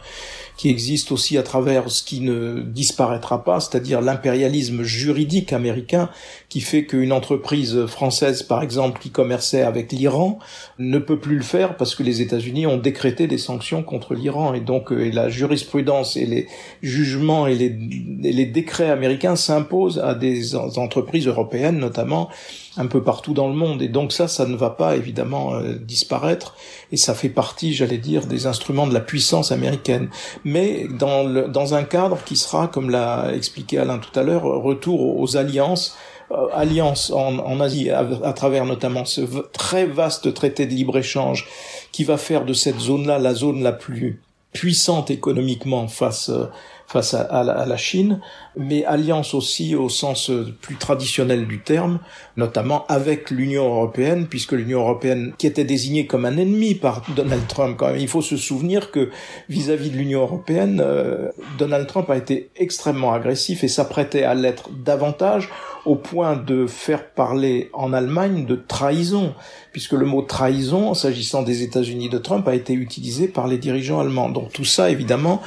qui 0.62 0.68
existe 0.68 1.11
aussi 1.11 1.37
à 1.38 1.42
travers 1.42 1.90
ce 1.90 2.05
qui 2.05 2.20
ne 2.20 2.61
disparaîtra 2.61 3.42
pas, 3.42 3.59
c'est-à-dire 3.59 4.01
l'impérialisme 4.01 4.85
juridique 4.85 5.53
américain 5.53 6.09
qui 6.48 6.61
fait 6.61 6.85
qu'une 6.85 7.11
entreprise 7.12 7.87
française, 7.87 8.44
par 8.44 8.62
exemple, 8.62 9.01
qui 9.01 9.11
commerçait 9.11 9.62
avec 9.62 9.90
l'Iran, 9.90 10.38
ne 10.79 11.01
peut 11.01 11.18
plus 11.18 11.35
le 11.35 11.42
faire 11.42 11.77
parce 11.77 11.96
que 11.96 12.05
les 12.05 12.22
États-Unis 12.22 12.68
ont 12.68 12.77
décrété 12.77 13.27
des 13.27 13.38
sanctions 13.38 13.83
contre 13.83 14.14
l'Iran. 14.14 14.55
Et 14.55 14.61
donc 14.61 14.92
euh, 14.92 15.11
la 15.12 15.29
jurisprudence 15.29 16.16
et 16.16 16.27
les 16.27 16.46
jugements 16.81 17.48
et 17.48 17.57
les, 17.57 17.77
et 18.22 18.33
les 18.33 18.46
décrets 18.46 18.90
américains 18.90 19.35
s'imposent 19.35 19.98
à 19.98 20.14
des 20.14 20.55
entreprises 20.55 21.27
européennes 21.27 21.79
notamment 21.79 22.31
un 22.76 22.87
peu 22.87 23.02
partout 23.02 23.35
dans 23.35 23.48
le 23.48 23.54
monde. 23.54 23.82
Et 23.82 23.88
donc 23.88 24.12
ça, 24.12 24.28
ça 24.28 24.46
ne 24.46 24.56
va 24.56 24.70
pas 24.70 24.96
évidemment 24.96 25.54
euh, 25.54 25.74
disparaître. 25.74 26.54
Et 26.90 26.96
ça 26.96 27.14
fait 27.14 27.28
partie, 27.28 27.74
j'allais 27.74 27.98
dire, 27.98 28.26
des 28.26 28.46
instruments 28.46 28.87
de 28.87 28.94
la 28.94 29.00
puissance 29.00 29.52
américaine. 29.52 30.08
Mais 30.44 30.87
dans, 30.98 31.48
dans 31.48 31.74
un 31.74 31.85
cadre 31.85 32.18
qui 32.24 32.37
sera, 32.37 32.68
comme 32.68 32.90
l'a 32.90 33.32
expliqué 33.35 33.78
Alain 33.78 33.98
tout 33.98 34.18
à 34.18 34.22
l'heure, 34.22 34.44
retour 34.44 35.18
aux, 35.18 35.37
alliances 35.37 35.96
euh, 36.30 36.46
alliances 36.54 37.11
en, 37.11 37.61
Asie, 37.61 37.90
à, 37.90 38.06
à, 38.22 38.32
travers 38.32 38.64
notamment 38.64 39.04
ce 39.04 39.20
très 39.52 39.87
vaste 39.87 40.32
traité 40.32 40.66
de 40.66 40.72
libre-échange 40.72 41.46
qui 41.90 42.04
va 42.04 42.16
faire 42.16 42.44
de 42.44 42.54
cette 42.54 42.80
zone-là 42.80 43.18
la 43.18 43.35
zone 43.35 43.62
la 43.62 43.72
plus 43.72 44.22
puissante 44.52 45.11
économiquement 45.11 45.88
face 45.88 46.28
euh, 46.28 46.46
face 46.92 47.14
à, 47.14 47.42
la, 47.42 47.76
Chine, 47.78 48.20
mais 48.57 48.85
alliance 48.85 49.35
aussi 49.35 49.75
au 49.75 49.88
sens 49.88 50.31
plus 50.61 50.77
traditionnel 50.77 51.47
du 51.47 51.61
terme, 51.61 52.01
notamment 52.37 52.87
avec 52.88 53.31
l'Union 53.31 53.67
européenne, 53.67 54.27
puisque 54.29 54.53
l'Union 54.53 54.81
européenne, 54.81 55.33
qui 55.38 55.47
était 55.47 55.65
désignée 55.65 56.07
comme 56.07 56.25
un 56.25 56.37
ennemi 56.37 56.75
par 56.75 57.03
Donald 57.17 57.47
Trump, 57.47 57.77
quand 57.79 57.88
même, 57.88 57.99
il 57.99 58.09
faut 58.09 58.23
se 58.23 58.37
souvenir 58.37 58.91
que 58.91 59.11
vis-à-vis 59.49 59.91
de 59.91 59.97
l'Union 59.97 60.23
européenne, 60.23 60.83
euh, 60.85 61.29
Donald 61.59 61.87
Trump 61.87 62.09
a 62.11 62.17
été 62.17 62.51
extrêmement 62.57 63.12
agressif 63.12 63.65
et 63.65 63.69
s'apprêtait 63.69 64.25
à 64.25 64.35
l'être 64.35 64.71
davantage 64.71 65.49
au 65.85 65.97
point 65.97 66.37
de 66.37 66.67
faire 66.67 67.11
parler 67.11 67.69
en 67.73 67.93
Allemagne 67.93 68.47
de 68.47 68.55
trahison, 68.55 69.35
puisque 69.73 69.93
le 69.93 70.07
mot 70.07 70.23
trahison, 70.23 70.95
s'agissant 70.95 71.43
des 71.43 71.62
États-Unis 71.62 72.09
de 72.09 72.19
Trump, 72.19 72.47
a 72.47 72.55
été 72.55 72.73
utilisé 72.73 73.27
par 73.27 73.49
les 73.49 73.59
dirigeants 73.59 73.99
allemands. 73.99 74.29
Donc 74.29 74.53
tout 74.53 74.65
ça, 74.65 74.91
évidemment, 74.91 75.43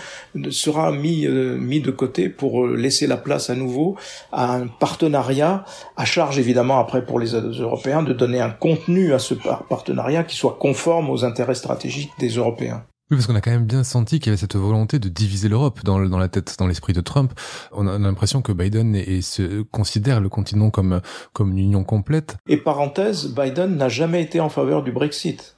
sera 0.49 0.91
mis, 0.91 1.25
euh, 1.25 1.57
mis 1.57 1.79
de 1.79 1.91
côté 1.91 2.27
pour 2.27 2.65
euh, 2.65 2.75
laisser 2.95 3.07
la 3.07 3.17
place 3.17 3.49
à 3.49 3.55
nouveau 3.55 3.97
à 4.31 4.53
un 4.53 4.67
partenariat, 4.67 5.65
à 5.97 6.05
charge 6.05 6.39
évidemment 6.39 6.79
après 6.79 7.05
pour 7.05 7.19
les 7.19 7.33
Européens 7.33 8.03
de 8.03 8.13
donner 8.13 8.39
un 8.39 8.51
contenu 8.51 9.13
à 9.13 9.19
ce 9.19 9.33
partenariat 9.69 10.23
qui 10.23 10.37
soit 10.37 10.57
conforme 10.57 11.09
aux 11.09 11.25
intérêts 11.25 11.55
stratégiques 11.55 12.11
des 12.19 12.29
Européens. 12.29 12.85
Oui, 13.11 13.17
parce 13.17 13.27
qu'on 13.27 13.35
a 13.35 13.41
quand 13.41 13.51
même 13.51 13.65
bien 13.65 13.83
senti 13.83 14.19
qu'il 14.19 14.27
y 14.27 14.29
avait 14.29 14.39
cette 14.39 14.55
volonté 14.55 14.97
de 14.97 15.09
diviser 15.09 15.47
l'Europe 15.47 15.81
dans, 15.83 15.99
dans 15.99 16.17
la 16.17 16.27
tête, 16.27 16.55
dans 16.57 16.65
l'esprit 16.65 16.93
de 16.93 17.01
Trump. 17.01 17.33
On 17.71 17.85
a 17.87 17.99
l'impression 17.99 18.41
que 18.41 18.51
Biden 18.51 18.95
et 18.95 19.21
se 19.21 19.61
considère 19.61 20.21
le 20.21 20.29
continent 20.29 20.71
comme, 20.71 21.01
comme 21.33 21.51
une 21.51 21.59
union 21.59 21.83
complète. 21.83 22.37
Et 22.47 22.57
parenthèse, 22.57 23.35
Biden 23.35 23.75
n'a 23.75 23.89
jamais 23.89 24.23
été 24.23 24.39
en 24.39 24.49
faveur 24.49 24.81
du 24.81 24.91
Brexit. 24.91 25.54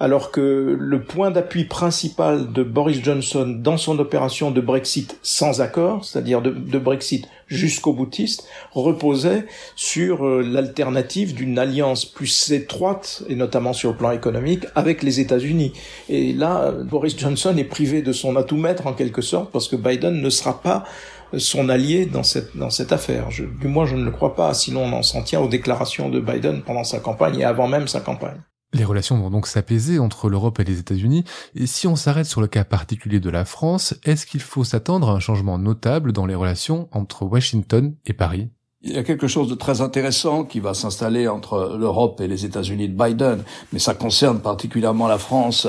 Alors 0.00 0.30
que 0.30 0.76
le 0.80 1.02
point 1.02 1.30
d'appui 1.30 1.64
principal 1.64 2.52
de 2.52 2.62
Boris 2.62 3.04
Johnson 3.04 3.46
dans 3.46 3.76
son 3.76 3.98
opération 3.98 4.50
de 4.50 4.62
Brexit 4.62 5.18
sans 5.22 5.60
accord, 5.60 6.06
c'est-à-dire 6.06 6.40
de, 6.40 6.78
Brexit 6.78 7.28
jusqu'au 7.46 7.92
boutiste, 7.92 8.48
reposait 8.72 9.44
sur 9.76 10.26
euh, 10.26 10.42
l'alternative 10.42 11.34
d'une 11.34 11.58
alliance 11.58 12.06
plus 12.06 12.50
étroite, 12.50 13.22
et 13.28 13.34
notamment 13.34 13.74
sur 13.74 13.90
le 13.90 13.96
plan 13.96 14.12
économique, 14.12 14.64
avec 14.74 15.02
les 15.02 15.20
États-Unis. 15.20 15.74
Et 16.08 16.32
là, 16.32 16.72
Boris 16.72 17.18
Johnson 17.18 17.54
est 17.58 17.64
privé 17.64 18.00
de 18.00 18.12
son 18.12 18.36
atout 18.36 18.56
maître 18.56 18.86
en 18.86 18.94
quelque 18.94 19.20
sorte, 19.20 19.52
parce 19.52 19.68
que 19.68 19.76
Biden 19.76 20.22
ne 20.22 20.30
sera 20.30 20.62
pas 20.62 20.84
son 21.36 21.68
allié 21.68 22.06
dans 22.06 22.22
cette, 22.22 22.56
dans 22.56 22.70
cette 22.70 22.92
affaire. 22.92 23.28
Du 23.60 23.68
moins, 23.68 23.84
je 23.84 23.96
ne 23.96 24.04
le 24.04 24.10
crois 24.10 24.34
pas, 24.34 24.54
sinon 24.54 24.84
on 24.84 24.92
en 24.92 25.02
s'en 25.02 25.22
tient 25.22 25.40
aux 25.40 25.48
déclarations 25.48 26.08
de 26.08 26.20
Biden 26.20 26.62
pendant 26.62 26.84
sa 26.84 27.00
campagne 27.00 27.40
et 27.40 27.44
avant 27.44 27.68
même 27.68 27.86
sa 27.86 28.00
campagne. 28.00 28.40
Les 28.72 28.84
relations 28.84 29.18
vont 29.18 29.30
donc 29.30 29.48
s'apaiser 29.48 29.98
entre 29.98 30.28
l'Europe 30.28 30.60
et 30.60 30.64
les 30.64 30.78
États-Unis, 30.78 31.24
et 31.56 31.66
si 31.66 31.88
on 31.88 31.96
s'arrête 31.96 32.26
sur 32.26 32.40
le 32.40 32.46
cas 32.46 32.64
particulier 32.64 33.18
de 33.18 33.30
la 33.30 33.44
France, 33.44 33.94
est-ce 34.04 34.26
qu'il 34.26 34.40
faut 34.40 34.62
s'attendre 34.62 35.10
à 35.10 35.12
un 35.12 35.20
changement 35.20 35.58
notable 35.58 36.12
dans 36.12 36.26
les 36.26 36.36
relations 36.36 36.88
entre 36.92 37.24
Washington 37.24 37.94
et 38.06 38.12
Paris? 38.12 38.48
Il 38.82 38.92
y 38.92 38.98
a 38.98 39.02
quelque 39.02 39.26
chose 39.26 39.48
de 39.48 39.54
très 39.54 39.80
intéressant 39.80 40.44
qui 40.44 40.60
va 40.60 40.72
s'installer 40.72 41.28
entre 41.28 41.76
l'Europe 41.78 42.20
et 42.20 42.28
les 42.28 42.44
États-Unis 42.46 42.88
de 42.88 42.96
Biden, 42.96 43.42
mais 43.72 43.78
ça 43.78 43.94
concerne 43.94 44.40
particulièrement 44.40 45.08
la 45.08 45.18
France. 45.18 45.66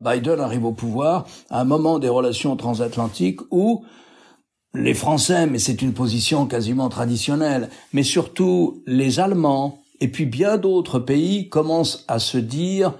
Biden 0.00 0.40
arrive 0.40 0.64
au 0.64 0.72
pouvoir 0.72 1.26
à 1.50 1.60
un 1.60 1.64
moment 1.64 1.98
des 1.98 2.08
relations 2.08 2.56
transatlantiques 2.56 3.40
où 3.50 3.84
les 4.74 4.94
Français, 4.94 5.46
mais 5.46 5.58
c'est 5.58 5.82
une 5.82 5.92
position 5.92 6.46
quasiment 6.46 6.88
traditionnelle, 6.88 7.68
mais 7.92 8.02
surtout 8.02 8.82
les 8.86 9.18
Allemands 9.18 9.82
et 10.00 10.08
puis 10.08 10.26
bien 10.26 10.56
d'autres 10.56 10.98
pays 10.98 11.48
commencent 11.48 12.04
à 12.08 12.18
se 12.18 12.38
dire, 12.38 12.94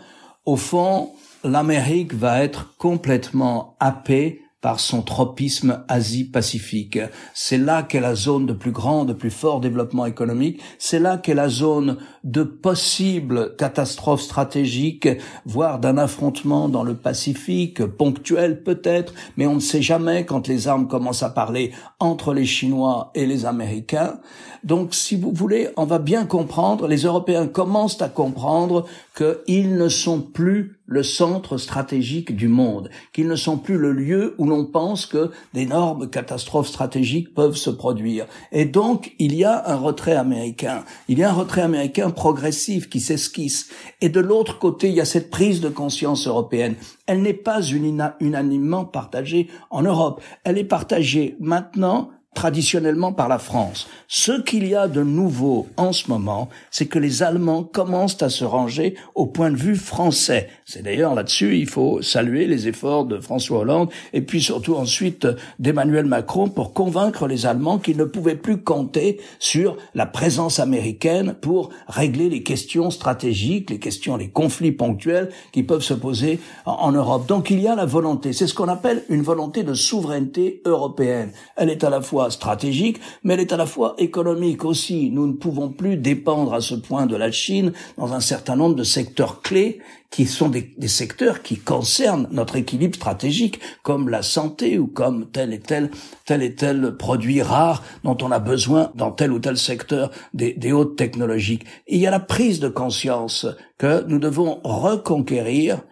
au 0.44 0.56
fond, 0.56 1.10
l'Amérique 1.44 2.14
va 2.14 2.42
être 2.42 2.74
complètement 2.78 3.76
happée 3.80 4.42
par 4.60 4.80
son 4.80 5.02
tropisme 5.02 5.84
Asie-Pacifique. 5.86 6.98
C'est 7.32 7.58
là 7.58 7.84
qu'est 7.84 8.00
la 8.00 8.16
zone 8.16 8.46
de 8.46 8.52
plus 8.52 8.72
grand, 8.72 9.04
de 9.04 9.12
plus 9.12 9.30
fort 9.30 9.60
développement 9.60 10.04
économique. 10.04 10.60
C'est 10.78 10.98
là 10.98 11.16
qu'est 11.16 11.34
la 11.34 11.48
zone 11.48 11.98
de 12.24 12.42
possibles 12.42 13.54
catastrophes 13.56 14.22
stratégiques, 14.22 15.08
voire 15.44 15.78
d'un 15.78 15.96
affrontement 15.96 16.68
dans 16.68 16.82
le 16.82 16.96
Pacifique, 16.96 17.84
ponctuel 17.84 18.64
peut-être, 18.64 19.14
mais 19.36 19.46
on 19.46 19.54
ne 19.54 19.60
sait 19.60 19.82
jamais 19.82 20.24
quand 20.24 20.48
les 20.48 20.66
armes 20.66 20.88
commencent 20.88 21.22
à 21.22 21.30
parler 21.30 21.72
entre 22.00 22.34
les 22.34 22.46
Chinois 22.46 23.12
et 23.14 23.26
les 23.26 23.46
Américains. 23.46 24.18
Donc, 24.64 24.92
si 24.92 25.14
vous 25.14 25.32
voulez, 25.32 25.68
on 25.76 25.84
va 25.84 26.00
bien 26.00 26.26
comprendre, 26.26 26.88
les 26.88 27.02
Européens 27.02 27.46
commencent 27.46 28.02
à 28.02 28.08
comprendre 28.08 28.86
qu'ils 29.16 29.76
ne 29.76 29.88
sont 29.88 30.20
plus 30.20 30.77
le 30.88 31.02
centre 31.02 31.58
stratégique 31.58 32.34
du 32.34 32.48
monde, 32.48 32.90
qu'ils 33.12 33.28
ne 33.28 33.36
sont 33.36 33.58
plus 33.58 33.76
le 33.76 33.92
lieu 33.92 34.34
où 34.38 34.46
l'on 34.46 34.64
pense 34.64 35.04
que 35.04 35.30
d'énormes 35.52 36.08
catastrophes 36.08 36.68
stratégiques 36.68 37.34
peuvent 37.34 37.56
se 37.56 37.70
produire. 37.70 38.26
Et 38.52 38.64
donc, 38.64 39.14
il 39.18 39.34
y 39.34 39.44
a 39.44 39.70
un 39.70 39.76
retrait 39.76 40.16
américain. 40.16 40.84
Il 41.08 41.18
y 41.18 41.24
a 41.24 41.30
un 41.30 41.34
retrait 41.34 41.60
américain 41.60 42.10
progressif 42.10 42.88
qui 42.88 43.00
s'esquisse. 43.00 43.68
Et 44.00 44.08
de 44.08 44.20
l'autre 44.20 44.58
côté, 44.58 44.88
il 44.88 44.94
y 44.94 45.00
a 45.00 45.04
cette 45.04 45.30
prise 45.30 45.60
de 45.60 45.68
conscience 45.68 46.26
européenne. 46.26 46.74
Elle 47.06 47.20
n'est 47.20 47.34
pas 47.34 47.60
unanimement 47.62 48.86
partagée 48.86 49.48
en 49.70 49.82
Europe. 49.82 50.22
Elle 50.44 50.56
est 50.56 50.64
partagée 50.64 51.36
maintenant 51.38 52.10
traditionnellement 52.38 53.12
par 53.12 53.26
la 53.26 53.40
France. 53.40 53.88
Ce 54.06 54.40
qu'il 54.40 54.68
y 54.68 54.76
a 54.76 54.86
de 54.86 55.02
nouveau 55.02 55.66
en 55.76 55.92
ce 55.92 56.08
moment, 56.08 56.48
c'est 56.70 56.86
que 56.86 57.00
les 57.00 57.24
Allemands 57.24 57.64
commencent 57.64 58.22
à 58.22 58.28
se 58.28 58.44
ranger 58.44 58.94
au 59.16 59.26
point 59.26 59.50
de 59.50 59.56
vue 59.56 59.74
français. 59.74 60.48
C'est 60.64 60.82
d'ailleurs 60.82 61.16
là-dessus, 61.16 61.58
il 61.58 61.68
faut 61.68 62.00
saluer 62.00 62.46
les 62.46 62.68
efforts 62.68 63.06
de 63.06 63.18
François 63.18 63.58
Hollande 63.58 63.90
et 64.12 64.22
puis 64.22 64.40
surtout 64.40 64.76
ensuite 64.76 65.26
d'Emmanuel 65.58 66.06
Macron 66.06 66.48
pour 66.48 66.74
convaincre 66.74 67.26
les 67.26 67.44
Allemands 67.44 67.78
qu'ils 67.78 67.96
ne 67.96 68.04
pouvaient 68.04 68.36
plus 68.36 68.58
compter 68.58 69.20
sur 69.40 69.76
la 69.96 70.06
présence 70.06 70.60
américaine 70.60 71.34
pour 71.40 71.70
régler 71.88 72.28
les 72.28 72.44
questions 72.44 72.92
stratégiques, 72.92 73.68
les 73.70 73.80
questions, 73.80 74.16
les 74.16 74.30
conflits 74.30 74.70
ponctuels 74.70 75.30
qui 75.50 75.64
peuvent 75.64 75.82
se 75.82 75.94
poser 75.94 76.38
en 76.66 76.92
Europe. 76.92 77.26
Donc 77.26 77.50
il 77.50 77.58
y 77.58 77.66
a 77.66 77.74
la 77.74 77.84
volonté, 77.84 78.32
c'est 78.32 78.46
ce 78.46 78.54
qu'on 78.54 78.68
appelle 78.68 79.02
une 79.08 79.22
volonté 79.22 79.64
de 79.64 79.74
souveraineté 79.74 80.62
européenne. 80.66 81.32
Elle 81.56 81.70
est 81.70 81.82
à 81.82 81.90
la 81.90 82.00
fois 82.00 82.27
stratégique, 82.30 83.00
mais 83.22 83.34
elle 83.34 83.40
est 83.40 83.52
à 83.52 83.56
la 83.56 83.66
fois 83.66 83.94
économique 83.98 84.64
aussi. 84.64 85.10
Nous 85.10 85.26
ne 85.26 85.32
pouvons 85.32 85.68
plus 85.70 85.96
dépendre 85.96 86.54
à 86.54 86.60
ce 86.60 86.74
point 86.74 87.06
de 87.06 87.16
la 87.16 87.30
Chine 87.30 87.72
dans 87.96 88.12
un 88.12 88.20
certain 88.20 88.56
nombre 88.56 88.74
de 88.74 88.84
secteurs 88.84 89.42
clés 89.42 89.80
qui 90.10 90.26
sont 90.26 90.48
des, 90.48 90.88
secteurs 90.88 91.42
qui 91.42 91.58
concernent 91.58 92.28
notre 92.30 92.56
équilibre 92.56 92.96
stratégique, 92.96 93.60
comme 93.82 94.08
la 94.08 94.22
santé 94.22 94.78
ou 94.78 94.86
comme 94.86 95.30
tel 95.30 95.52
et 95.52 95.60
tel, 95.60 95.90
tel 96.24 96.42
et 96.42 96.54
tel 96.54 96.96
produit 96.96 97.42
rare 97.42 97.82
dont 98.04 98.16
on 98.22 98.30
a 98.30 98.38
besoin 98.38 98.90
dans 98.94 99.10
tel 99.10 99.32
ou 99.32 99.38
tel 99.38 99.58
secteur 99.58 100.10
des, 100.32 100.54
des 100.54 100.72
hautes 100.72 100.96
technologies. 100.96 101.60
il 101.86 101.98
y 101.98 102.06
a 102.06 102.10
la 102.10 102.20
prise 102.20 102.58
de 102.60 102.68
conscience 102.68 103.46
que 103.76 104.04
nous 104.08 104.18
devons 104.18 104.60
reconquérir 104.64 105.82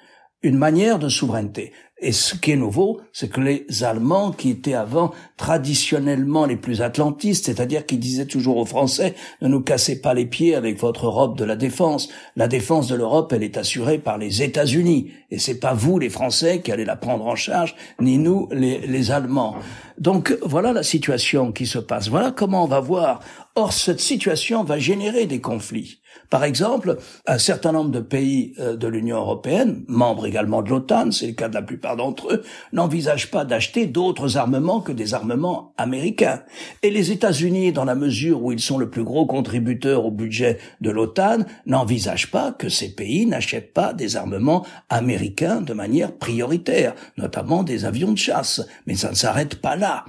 une 0.43 0.59
manière 0.59 0.99
de 0.99 1.09
souveraineté. 1.09 1.73
Et 1.99 2.13
ce 2.13 2.35
qui 2.35 2.53
est 2.53 2.57
nouveau, 2.57 3.01
c'est 3.15 3.31
que 3.31 3.41
les 3.41 3.67
Allemands, 3.83 4.31
qui 4.31 4.51
étaient 4.51 4.75
avant 4.75 5.13
traditionnellement 5.39 6.45
les 6.45 6.57
plus 6.57 6.83
atlantistes, 6.83 7.47
c'est-à-dire 7.47 7.87
qui 7.87 7.97
disaient 7.97 8.27
toujours 8.27 8.59
aux 8.59 8.67
Français, 8.67 9.15
ne 9.41 9.49
nous 9.49 9.63
cassez 9.63 10.03
pas 10.03 10.13
les 10.13 10.27
pieds 10.27 10.55
avec 10.55 10.79
votre 10.79 11.07
Europe 11.07 11.39
de 11.39 11.45
la 11.47 11.57
défense. 11.57 12.11
La 12.37 12.49
défense 12.49 12.89
de 12.89 12.97
l'Europe, 12.97 13.33
elle 13.33 13.43
est 13.43 13.57
assurée 13.57 13.97
par 13.97 14.19
les 14.19 14.43
États-Unis. 14.43 15.11
Et 15.31 15.39
c'est 15.39 15.59
pas 15.59 15.73
vous, 15.73 15.99
les 15.99 16.11
Français, 16.11 16.61
qui 16.61 16.71
allez 16.71 16.85
la 16.85 16.97
prendre 16.97 17.27
en 17.27 17.35
charge, 17.35 17.75
ni 17.99 18.19
nous, 18.19 18.47
les, 18.53 18.87
les 18.87 19.11
Allemands. 19.11 19.57
Donc, 19.99 20.37
voilà 20.43 20.75
la 20.75 20.83
situation 20.83 21.51
qui 21.51 21.65
se 21.65 21.79
passe. 21.79 22.09
Voilà 22.11 22.31
comment 22.31 22.65
on 22.65 22.69
va 22.69 22.81
voir. 22.81 23.21
Or, 23.59 23.73
cette 23.73 24.01
situation 24.01 24.65
va 24.65 24.79
générer 24.79 25.25
des 25.25 25.41
conflits. 25.41 26.01
Par 26.29 26.45
exemple, 26.45 26.99
un 27.27 27.39
certain 27.39 27.73
nombre 27.73 27.91
de 27.91 28.01
pays 28.01 28.53
euh, 28.59 28.77
de 28.77 28.87
l'Union 28.87 29.17
européenne, 29.17 29.83
membres 29.89 30.27
également 30.27 30.61
de 30.61 30.69
l'OTAN, 30.69 31.11
c'est 31.11 31.29
le 31.29 31.33
cas 31.33 31.49
de 31.49 31.55
la 31.55 31.63
plupart 31.63 31.97
d'entre 31.97 32.35
eux, 32.35 32.43
n'envisagent 32.75 33.31
pas 33.31 33.47
d'acheter 33.47 33.87
d'autres 33.87 34.37
armements 34.37 34.83
que 34.83 34.93
des 34.93 35.15
armements 35.15 35.73
américains. 35.79 36.43
Et 36.83 36.91
les 36.91 37.13
États-Unis, 37.13 37.73
dans 37.73 37.87
la 37.87 37.95
mesure 37.95 38.43
où 38.43 38.53
ils 38.53 38.61
sont 38.61 38.77
le 38.77 38.91
plus 38.91 39.05
gros 39.05 39.25
contributeur 39.25 40.05
au 40.05 40.11
budget 40.11 40.59
de 40.83 40.91
l'OTAN, 40.91 41.39
n'envisagent 41.65 42.31
pas 42.31 42.53
que 42.53 42.69
ces 42.69 42.95
pays 42.95 43.25
n'achètent 43.25 43.73
pas 43.73 43.95
des 43.95 44.17
armements 44.17 44.67
américains 44.91 45.63
de 45.63 45.73
manière 45.73 46.13
prioritaire, 46.13 46.95
notamment 47.17 47.63
des 47.63 47.87
avions 47.87 48.13
de 48.13 48.19
chasse. 48.19 48.61
Mais 48.87 48.97
ça 48.97 49.09
ne 49.09 49.15
s'arrête 49.15 49.63
pas 49.63 49.77
là. 49.77 50.05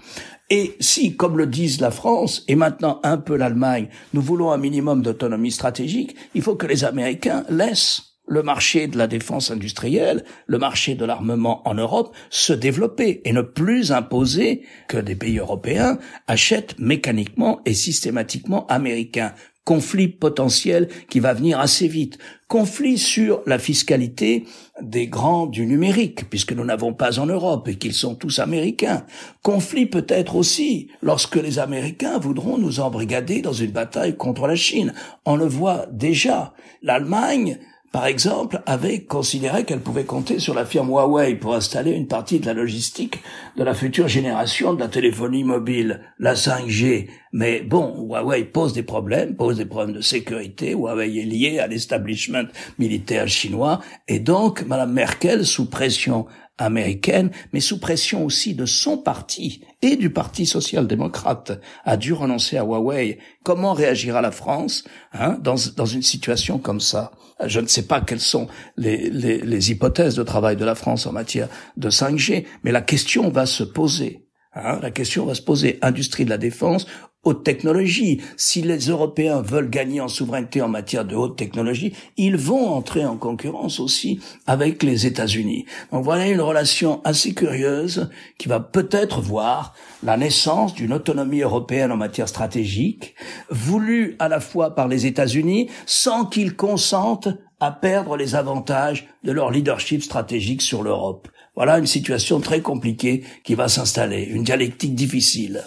Et 0.49 0.77
si, 0.79 1.15
comme 1.15 1.37
le 1.37 1.45
disent 1.45 1.81
la 1.81 1.91
France 1.91 2.43
et 2.47 2.55
maintenant 2.55 3.01
un 3.03 3.17
peu 3.17 3.35
l'Allemagne, 3.35 3.89
nous 4.13 4.21
voulons 4.21 4.51
un 4.51 4.57
minimum 4.57 5.01
d'autonomie 5.01 5.51
stratégique, 5.51 6.15
il 6.35 6.41
faut 6.41 6.55
que 6.55 6.67
les 6.67 6.85
Américains 6.85 7.43
laissent 7.49 8.07
le 8.27 8.43
marché 8.43 8.87
de 8.87 8.97
la 8.97 9.07
défense 9.07 9.51
industrielle, 9.51 10.23
le 10.47 10.57
marché 10.57 10.95
de 10.95 11.05
l'armement 11.05 11.67
en 11.67 11.73
Europe 11.73 12.15
se 12.29 12.53
développer 12.53 13.21
et 13.23 13.31
ne 13.31 13.41
plus 13.41 13.91
imposer 13.91 14.65
que 14.87 14.97
des 14.97 15.15
pays 15.15 15.39
européens 15.39 15.97
achètent 16.27 16.77
mécaniquement 16.77 17.61
et 17.65 17.73
systématiquement 17.73 18.67
américains 18.67 19.33
conflit 19.67 20.07
potentiel 20.07 20.87
qui 21.09 21.19
va 21.19 21.33
venir 21.33 21.59
assez 21.59 21.89
vite. 21.89 22.17
Conflit 22.47 22.97
sur 22.97 23.41
la 23.45 23.59
fiscalité 23.59 24.45
des 24.81 25.07
grands 25.09 25.45
du 25.45 25.65
numérique, 25.65 26.29
puisque 26.29 26.53
nous 26.53 26.63
n'avons 26.63 26.93
pas 26.93 27.19
en 27.19 27.25
Europe 27.25 27.67
et 27.67 27.75
qu'ils 27.75 27.93
sont 27.93 28.15
tous 28.15 28.39
américains. 28.39 29.05
Conflit 29.43 29.85
peut-être 29.85 30.37
aussi 30.37 30.87
lorsque 31.01 31.35
les 31.35 31.59
Américains 31.59 32.17
voudront 32.17 32.57
nous 32.57 32.79
embrigader 32.79 33.41
dans 33.41 33.51
une 33.51 33.71
bataille 33.71 34.15
contre 34.15 34.47
la 34.47 34.55
Chine. 34.55 34.93
On 35.25 35.35
le 35.35 35.47
voit 35.47 35.85
déjà. 35.91 36.53
L'Allemagne 36.81 37.59
par 37.97 38.05
exemple, 38.05 38.61
avait 38.67 39.05
considéré 39.05 39.63
qu'elle 39.65 39.79
pouvait 39.79 40.03
compter 40.03 40.37
sur 40.37 40.53
la 40.53 40.65
firme 40.65 40.89
Huawei 40.89 41.33
pour 41.33 41.55
installer 41.55 41.93
une 41.93 42.05
partie 42.05 42.39
de 42.39 42.45
la 42.45 42.53
logistique 42.53 43.23
de 43.55 43.63
la 43.63 43.73
future 43.73 44.07
génération 44.07 44.75
de 44.75 44.79
la 44.79 44.87
téléphonie 44.87 45.43
mobile, 45.43 46.01
la 46.19 46.35
5G. 46.35 47.07
Mais 47.33 47.61
bon, 47.61 48.07
Huawei 48.07 48.43
pose 48.43 48.73
des 48.73 48.83
problèmes, 48.83 49.35
pose 49.35 49.57
des 49.57 49.65
problèmes 49.65 49.95
de 49.95 50.01
sécurité. 50.01 50.75
Huawei 50.75 51.17
est 51.17 51.25
lié 51.25 51.57
à 51.57 51.65
l'establishment 51.65 52.45
militaire 52.77 53.27
chinois. 53.27 53.79
Et 54.07 54.19
donc, 54.19 54.63
Madame 54.67 54.93
Merkel, 54.93 55.43
sous 55.43 55.67
pression 55.67 56.27
américaine, 56.57 57.31
mais 57.53 57.59
sous 57.59 57.79
pression 57.79 58.25
aussi 58.25 58.55
de 58.55 58.65
son 58.65 58.97
parti 58.97 59.61
et 59.81 59.95
du 59.95 60.09
Parti 60.09 60.45
social-démocrate, 60.45 61.59
a 61.85 61.97
dû 61.97 62.13
renoncer 62.13 62.57
à 62.57 62.63
Huawei. 62.63 63.19
Comment 63.43 63.73
réagira 63.73 64.21
la 64.21 64.31
France 64.31 64.83
hein, 65.13 65.37
dans, 65.41 65.55
dans 65.75 65.85
une 65.85 66.01
situation 66.01 66.57
comme 66.57 66.79
ça? 66.79 67.11
Je 67.45 67.59
ne 67.59 67.67
sais 67.67 67.83
pas 67.83 68.01
quelles 68.01 68.19
sont 68.19 68.47
les, 68.75 69.09
les, 69.09 69.37
les 69.39 69.71
hypothèses 69.71 70.15
de 70.15 70.23
travail 70.23 70.55
de 70.55 70.65
la 70.65 70.75
France 70.75 71.05
en 71.05 71.11
matière 71.11 71.49
de 71.77 71.89
5G, 71.89 72.45
mais 72.63 72.71
la 72.71 72.81
question 72.81 73.29
va 73.29 73.45
se 73.45 73.63
poser. 73.63 74.27
Hein, 74.53 74.79
la 74.81 74.89
question 74.89 75.25
va 75.25 75.35
se 75.35 75.41
poser. 75.43 75.77
Industrie 75.83 76.25
de 76.25 76.31
la 76.31 76.39
défense 76.39 76.87
haute 77.27 77.43
technologie. 77.43 78.21
Si 78.37 78.61
les 78.61 78.77
Européens 78.77 79.41
veulent 79.41 79.69
gagner 79.69 79.99
en 79.99 80.07
souveraineté 80.07 80.61
en 80.61 80.69
matière 80.69 81.05
de 81.05 81.15
haute 81.15 81.37
technologie, 81.37 81.93
ils 82.15 82.37
vont 82.37 82.69
entrer 82.69 83.05
en 83.05 83.17
concurrence 83.17 83.79
aussi 83.79 84.19
avec 84.45 84.81
les 84.81 85.05
États-Unis. 85.05 85.65
Donc 85.91 86.03
voilà 86.03 86.27
une 86.27 86.41
relation 86.41 87.01
assez 87.03 87.33
curieuse 87.33 88.09
qui 88.37 88.47
va 88.47 88.59
peut-être 88.59 89.21
voir 89.21 89.75
la 90.03 90.15
naissance 90.15 90.73
d'une 90.73 90.93
autonomie 90.93 91.41
européenne 91.41 91.91
en 91.91 91.97
matière 91.97 92.29
stratégique, 92.29 93.15
voulue 93.49 94.15
à 94.19 94.29
la 94.29 94.39
fois 94.39 94.73
par 94.73 94.87
les 94.87 95.05
États-Unis 95.05 95.69
sans 95.85 96.25
qu'ils 96.25 96.55
consentent 96.55 97.29
à 97.59 97.71
perdre 97.71 98.15
les 98.15 98.35
avantages 98.35 99.07
de 99.23 99.31
leur 99.31 99.51
leadership 99.51 100.03
stratégique 100.03 100.61
sur 100.61 100.83
l'Europe. 100.83 101.27
Voilà 101.55 101.79
une 101.79 101.87
situation 101.87 102.39
très 102.39 102.61
compliquée 102.61 103.23
qui 103.43 103.55
va 103.55 103.67
s'installer, 103.67 104.23
une 104.23 104.43
dialectique 104.43 104.93
difficile. 104.93 105.63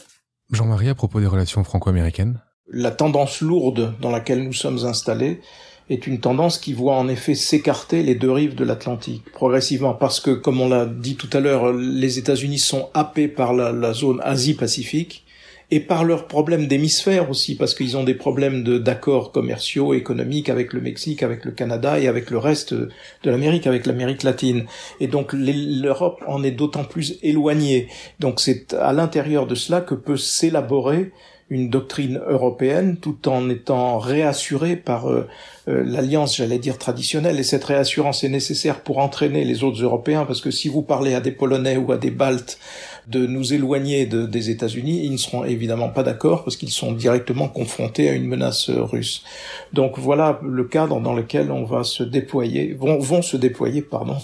Jean-Marie, 0.53 0.89
à 0.89 0.95
propos 0.95 1.21
des 1.21 1.27
relations 1.27 1.65
franco-américaines. 1.65 2.41
La 2.69 2.91
tendance 2.91 3.41
lourde 3.41 3.95
dans 4.01 4.11
laquelle 4.11 4.45
nous 4.45 4.53
sommes 4.53 4.85
installés 4.85 5.41
est 5.89 6.07
une 6.07 6.21
tendance 6.21 6.59
qui 6.59 6.73
voit 6.73 6.97
en 6.97 7.09
effet 7.09 7.35
s'écarter 7.35 8.03
les 8.03 8.15
deux 8.15 8.31
rives 8.31 8.55
de 8.55 8.65
l'Atlantique 8.65 9.25
progressivement 9.33 9.93
parce 9.93 10.21
que, 10.21 10.31
comme 10.31 10.61
on 10.61 10.69
l'a 10.69 10.87
dit 10.87 11.17
tout 11.17 11.29
à 11.33 11.41
l'heure, 11.41 11.73
les 11.73 12.19
États-Unis 12.19 12.61
sont 12.61 12.91
happés 12.95 13.29
par 13.29 13.53
la, 13.53 13.93
zone 13.93 14.21
Asie-Pacifique 14.23 15.25
et 15.71 15.81
par 15.81 16.05
leurs 16.05 16.27
problèmes 16.27 16.67
d'hémisphère 16.67 17.31
aussi, 17.31 17.57
parce 17.57 17.75
qu'ils 17.75 17.97
ont 17.97 18.03
des 18.03 18.15
problèmes 18.15 18.65
d'accords 18.79 19.31
commerciaux, 19.31 19.95
économiques 19.95 20.49
avec 20.49 20.73
le 20.73 20.81
Mexique, 20.81 21.23
avec 21.23 21.45
le 21.45 21.53
Canada 21.53 21.99
et 22.01 22.09
avec 22.09 22.31
le 22.31 22.39
reste 22.39 22.75
de 22.75 22.91
l'Amérique, 23.25 23.67
avec 23.67 23.87
l'Amérique 23.87 24.25
latine. 24.25 24.65
Et 24.99 25.07
donc 25.07 25.33
l'Europe 25.33 26.23
en 26.27 26.43
est 26.43 26.51
d'autant 26.51 26.85
plus 26.85 27.19
éloignée. 27.23 27.89
Donc 28.19 28.41
c'est 28.41 28.75
à 28.75 28.93
l'intérieur 28.93 29.47
de 29.47 29.55
cela 29.55 29.81
que 29.81 29.95
peut 29.95 30.17
s'élaborer 30.17 31.13
une 31.51 31.69
doctrine 31.69 32.21
européenne 32.29 32.97
tout 32.97 33.29
en 33.29 33.51
étant 33.51 33.99
réassurée 33.99 34.77
par 34.77 35.11
euh, 35.11 35.27
euh, 35.69 35.83
l'alliance, 35.85 36.37
j'allais 36.37 36.61
dire, 36.61 36.79
traditionnelle. 36.79 37.41
Et 37.41 37.43
cette 37.43 37.65
réassurance 37.65 38.23
est 38.23 38.29
nécessaire 38.29 38.81
pour 38.81 38.99
entraîner 38.99 39.45
les 39.45 39.65
autres 39.65 39.83
Européens, 39.83 40.25
parce 40.25 40.41
que 40.41 40.53
si 40.53 40.69
vous 40.69 40.83
parlez 40.83 41.13
à 41.13 41.21
des 41.21 41.33
Polonais 41.33 41.77
ou 41.77 41.91
à 41.91 41.99
des 41.99 42.13
Baltes 42.13 42.59
de 43.07 43.27
nous 43.27 43.53
éloigner 43.53 44.07
de, 44.07 44.27
des 44.27 44.51
États-Unis, 44.51 45.05
ils 45.05 45.13
ne 45.13 45.17
seront 45.17 45.45
évidemment 45.45 45.89
pas 45.89 46.03
d'accord 46.03 46.45
parce 46.45 46.57
qu'ils 46.57 46.71
sont 46.71 46.93
directement 46.93 47.49
confrontés 47.49 48.09
à 48.09 48.13
une 48.13 48.27
menace 48.27 48.71
russe. 48.71 49.25
Donc 49.73 49.99
voilà 49.99 50.41
le 50.43 50.65
cadre 50.65 51.01
dans 51.01 51.15
lequel 51.15 51.51
on 51.51 51.65
va 51.65 51.85
se 51.85 52.03
déployer, 52.03 52.75
vont, 52.75 52.99
vont 52.99 53.23
se 53.23 53.37
déployer, 53.37 53.83
pardon, 53.83 54.17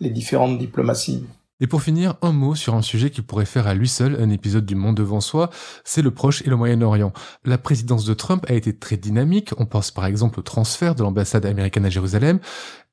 les 0.00 0.10
différentes 0.10 0.58
diplomaties. 0.58 1.24
Et 1.62 1.68
pour 1.68 1.80
finir, 1.80 2.16
un 2.22 2.32
mot 2.32 2.56
sur 2.56 2.74
un 2.74 2.82
sujet 2.82 3.10
qui 3.10 3.22
pourrait 3.22 3.44
faire 3.44 3.68
à 3.68 3.74
lui 3.74 3.86
seul 3.86 4.20
un 4.20 4.30
épisode 4.30 4.66
du 4.66 4.74
Monde 4.74 4.96
devant 4.96 5.20
soi, 5.20 5.48
c'est 5.84 6.02
le 6.02 6.10
Proche 6.10 6.42
et 6.42 6.50
le 6.50 6.56
Moyen-Orient. 6.56 7.12
La 7.44 7.56
présidence 7.56 8.04
de 8.04 8.14
Trump 8.14 8.44
a 8.48 8.54
été 8.54 8.76
très 8.76 8.96
dynamique, 8.96 9.50
on 9.58 9.66
pense 9.66 9.92
par 9.92 10.06
exemple 10.06 10.40
au 10.40 10.42
transfert 10.42 10.96
de 10.96 11.04
l'ambassade 11.04 11.46
américaine 11.46 11.84
à 11.84 11.88
Jérusalem. 11.90 12.40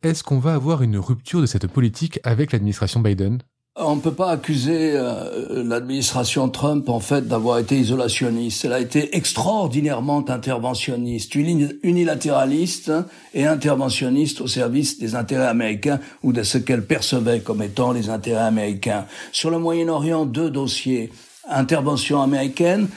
Est-ce 0.03 0.23
qu'on 0.23 0.37
va 0.37 0.53
avoir 0.53 0.83
une 0.83 0.97
rupture 0.99 1.41
de 1.41 1.47
cette 1.47 1.65
politique 1.65 2.19
avec 2.23 2.51
l'administration 2.51 2.99
Biden? 2.99 3.39
On 3.79 3.95
ne 3.95 4.01
peut 4.01 4.13
pas 4.13 4.31
accuser 4.31 4.91
euh, 4.93 5.63
l'administration 5.63 6.49
Trump 6.49 6.89
en 6.89 6.99
fait 6.99 7.27
d'avoir 7.27 7.59
été 7.59 7.77
isolationniste. 7.77 8.65
Elle 8.65 8.73
a 8.73 8.79
été 8.79 9.15
extraordinairement 9.15 10.23
interventionniste, 10.29 11.35
unilatéraliste 11.35 12.91
et 13.33 13.45
interventionniste 13.45 14.41
au 14.41 14.47
service 14.47 14.99
des 14.99 15.15
intérêts 15.15 15.47
américains 15.47 15.99
ou 16.23 16.33
de 16.33 16.43
ce 16.43 16.57
qu'elle 16.57 16.85
percevait 16.85 17.39
comme 17.39 17.61
étant 17.61 17.91
les 17.91 18.09
intérêts 18.09 18.41
américains. 18.41 19.05
Sur 19.31 19.49
le 19.49 19.59
Moyen-Orient, 19.59 20.25
deux 20.25 20.49
dossiers 20.49 21.11
intervention 21.49 22.21
américaine 22.21 22.87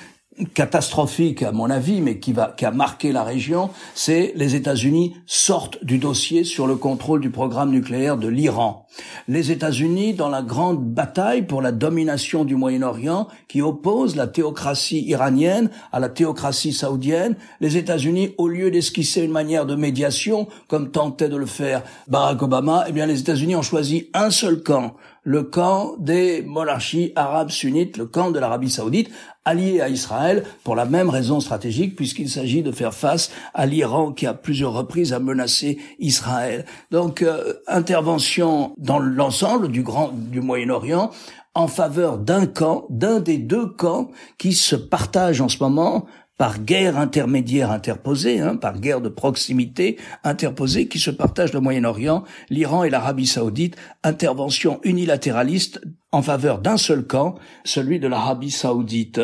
catastrophique 0.55 1.43
à 1.43 1.53
mon 1.53 1.71
avis, 1.71 2.01
mais 2.01 2.19
qui 2.19 2.33
va 2.33 2.55
qui 2.57 2.65
a 2.65 2.71
marqué 2.71 3.13
la 3.13 3.23
région, 3.23 3.71
c'est 3.95 4.33
les 4.35 4.55
États-Unis 4.55 5.15
sortent 5.27 5.85
du 5.85 5.99
dossier 5.99 6.45
sur 6.45 6.67
le 6.67 6.77
contrôle 6.77 7.21
du 7.21 7.31
programme 7.31 7.71
nucléaire 7.71 8.17
de 8.17 8.29
l'Iran. 8.29 8.87
Les 9.29 9.51
États-Unis 9.51 10.15
dans 10.15 10.29
la 10.29 10.43
grande 10.43 10.83
bataille 10.85 11.43
pour 11.43 11.63
la 11.63 11.73
domination 11.73 12.45
du 12.45 12.57
Moyen-Orient 12.57 13.29
qui 13.49 13.63
oppose 13.63 14.17
la 14.17 14.27
théocratie 14.27 15.05
iranienne 15.07 15.71
à 15.93 16.01
la 16.01 16.09
théocratie 16.09 16.73
saoudienne, 16.73 17.37
les 17.61 17.77
États-Unis 17.77 18.35
au 18.39 18.49
lieu 18.49 18.71
d'esquisser 18.71 19.23
une 19.23 19.33
manière 19.33 19.67
de 19.67 19.75
médiation 19.75 20.49
comme 20.69 20.91
tentait 20.91 21.29
de 21.29 21.37
le 21.37 21.47
faire 21.47 21.83
Barack 22.09 22.43
Obama, 22.43 22.85
eh 22.89 22.93
bien 22.93 23.07
les 23.07 23.21
États-Unis 23.21 23.57
ont 23.57 23.63
choisi 23.63 24.09
un 24.15 24.31
seul 24.31 24.63
camp, 24.63 24.95
le 25.25 25.45
camp 25.45 25.95
des 25.99 26.43
monarchies 26.43 27.13
arabes 27.15 27.51
sunnites, 27.51 27.97
le 27.97 28.07
camp 28.07 28.31
de 28.31 28.41
l'Arabie 28.41 28.71
saoudite, 28.71 29.11
allié 29.45 29.81
à 29.81 29.89
Israël 29.89 30.45
pour 30.65 30.77
la 30.77 30.85
même 30.85 31.11
raison 31.11 31.41
stratégique, 31.41 31.97
puisqu'il 31.97 32.29
s'agit 32.29 32.63
de 32.63 32.73
faire 32.73 32.95
face 32.95 33.31
à 33.55 33.67
l'Iran 33.67 34.13
qui 34.13 34.27
a 34.27 34.35
plusieurs 34.35 34.73
reprises 34.73 35.13
a 35.13 35.19
menacé 35.19 35.79
Israël. 35.99 36.65
Donc, 36.91 37.23
euh, 37.23 37.55
intervention 37.67 38.75
dans 38.79 38.99
l'ensemble 38.99 39.69
du 39.69 39.83
grand 39.83 40.13
du 40.13 40.41
Moyen-Orient 40.41 41.11
en 41.55 41.69
faveur 41.69 42.19
d'un 42.19 42.47
camp, 42.47 42.87
d'un 42.89 43.21
des 43.21 43.37
deux 43.37 43.67
camps 43.67 44.11
qui 44.39 44.55
se 44.55 44.77
partagent 44.77 45.41
en 45.41 45.49
ce 45.49 45.59
moment 45.63 46.07
par 46.43 46.59
guerre 46.59 46.99
intermédiaire 46.99 47.71
interposée, 47.71 48.41
hein, 48.41 48.57
par 48.57 48.81
guerre 48.81 49.01
de 49.01 49.09
proximité 49.09 49.97
interposée 50.25 50.89
qui 50.89 50.99
se 50.99 51.13
partagent 51.13 51.53
le 51.53 51.61
Moyen-Orient, 51.61 52.25
l'Iran 52.51 52.83
et 52.83 52.91
l'Arabie 52.91 53.29
saoudite, 53.29 53.77
intervention 54.03 54.81
unilatéraliste 54.83 55.81
en 56.11 56.21
faveur 56.21 56.59
d'un 56.59 56.79
seul 56.79 57.07
camp, 57.07 57.37
celui 57.63 58.01
de 58.01 58.09
l'Arabie 58.09 58.51
saoudite. 58.51 59.21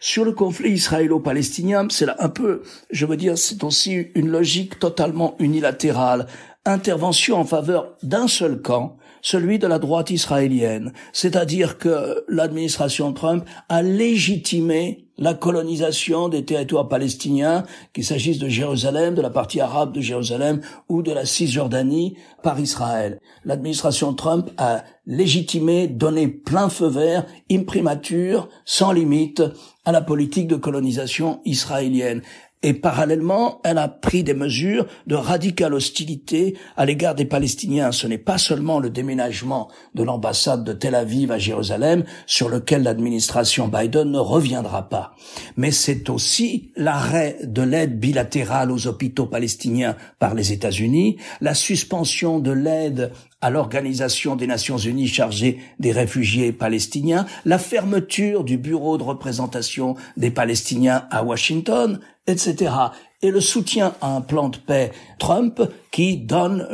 Sur 0.00 0.24
le 0.24 0.32
conflit 0.32 0.70
israélo-palestinien, 0.70 1.88
c'est 1.90 2.08
un 2.18 2.30
peu, 2.30 2.62
je 2.90 3.04
veux 3.04 3.18
dire, 3.18 3.36
c'est 3.36 3.62
aussi 3.64 4.06
une 4.14 4.30
logique 4.30 4.78
totalement 4.78 5.36
unilatérale. 5.40 6.26
Intervention 6.64 7.36
en 7.36 7.44
faveur 7.44 7.98
d'un 8.02 8.28
seul 8.28 8.62
camp, 8.62 8.96
celui 9.22 9.58
de 9.58 9.66
la 9.66 9.78
droite 9.78 10.10
israélienne. 10.10 10.92
C'est-à-dire 11.12 11.78
que 11.78 12.24
l'administration 12.28 13.12
Trump 13.12 13.44
a 13.68 13.82
légitimé 13.82 15.06
la 15.18 15.34
colonisation 15.34 16.28
des 16.28 16.44
territoires 16.44 16.88
palestiniens, 16.88 17.64
qu'il 17.92 18.04
s'agisse 18.04 18.38
de 18.38 18.48
Jérusalem, 18.48 19.14
de 19.14 19.22
la 19.22 19.30
partie 19.30 19.60
arabe 19.60 19.92
de 19.92 20.00
Jérusalem 20.00 20.60
ou 20.88 21.02
de 21.02 21.12
la 21.12 21.24
Cisjordanie 21.24 22.16
par 22.42 22.58
Israël. 22.58 23.20
L'administration 23.44 24.14
Trump 24.14 24.50
a 24.56 24.82
légitimé, 25.06 25.86
donné 25.86 26.28
plein 26.28 26.68
feu 26.68 26.88
vert, 26.88 27.26
imprimature, 27.50 28.48
sans 28.64 28.92
limite, 28.92 29.42
à 29.84 29.92
la 29.92 30.00
politique 30.00 30.48
de 30.48 30.56
colonisation 30.56 31.40
israélienne. 31.44 32.22
Et 32.62 32.74
parallèlement, 32.74 33.60
elle 33.64 33.78
a 33.78 33.88
pris 33.88 34.22
des 34.22 34.34
mesures 34.34 34.86
de 35.06 35.16
radicale 35.16 35.74
hostilité 35.74 36.56
à 36.76 36.86
l'égard 36.86 37.14
des 37.14 37.24
Palestiniens. 37.24 37.90
Ce 37.90 38.06
n'est 38.06 38.18
pas 38.18 38.38
seulement 38.38 38.78
le 38.78 38.88
déménagement 38.88 39.68
de 39.94 40.02
l'ambassade 40.02 40.62
de 40.62 40.72
Tel 40.72 40.94
Aviv 40.94 41.32
à 41.32 41.38
Jérusalem, 41.38 42.04
sur 42.26 42.48
lequel 42.48 42.84
l'administration 42.84 43.68
Biden 43.68 44.10
ne 44.10 44.18
reviendra 44.18 44.88
pas, 44.88 45.14
mais 45.56 45.70
c'est 45.70 46.08
aussi 46.08 46.70
l'arrêt 46.76 47.38
de 47.42 47.62
l'aide 47.62 47.98
bilatérale 47.98 48.70
aux 48.70 48.86
hôpitaux 48.86 49.26
palestiniens 49.26 49.96
par 50.18 50.34
les 50.34 50.52
États-Unis, 50.52 51.16
la 51.40 51.54
suspension 51.54 52.38
de 52.38 52.52
l'aide 52.52 53.12
à 53.40 53.50
l'Organisation 53.50 54.36
des 54.36 54.46
Nations 54.46 54.78
Unies 54.78 55.08
chargée 55.08 55.58
des 55.80 55.90
réfugiés 55.90 56.52
palestiniens, 56.52 57.26
la 57.44 57.58
fermeture 57.58 58.44
du 58.44 58.56
bureau 58.56 58.98
de 58.98 59.02
représentation 59.02 59.96
des 60.16 60.30
Palestiniens 60.30 61.06
à 61.10 61.24
Washington, 61.24 61.98
etc. 62.26 62.72
Et 63.20 63.30
le 63.30 63.40
soutien 63.40 63.94
à 64.00 64.14
un 64.14 64.20
plan 64.20 64.48
de 64.48 64.56
paix 64.56 64.92
Trump 65.18 65.60
qui 65.90 66.16
donne 66.16 66.66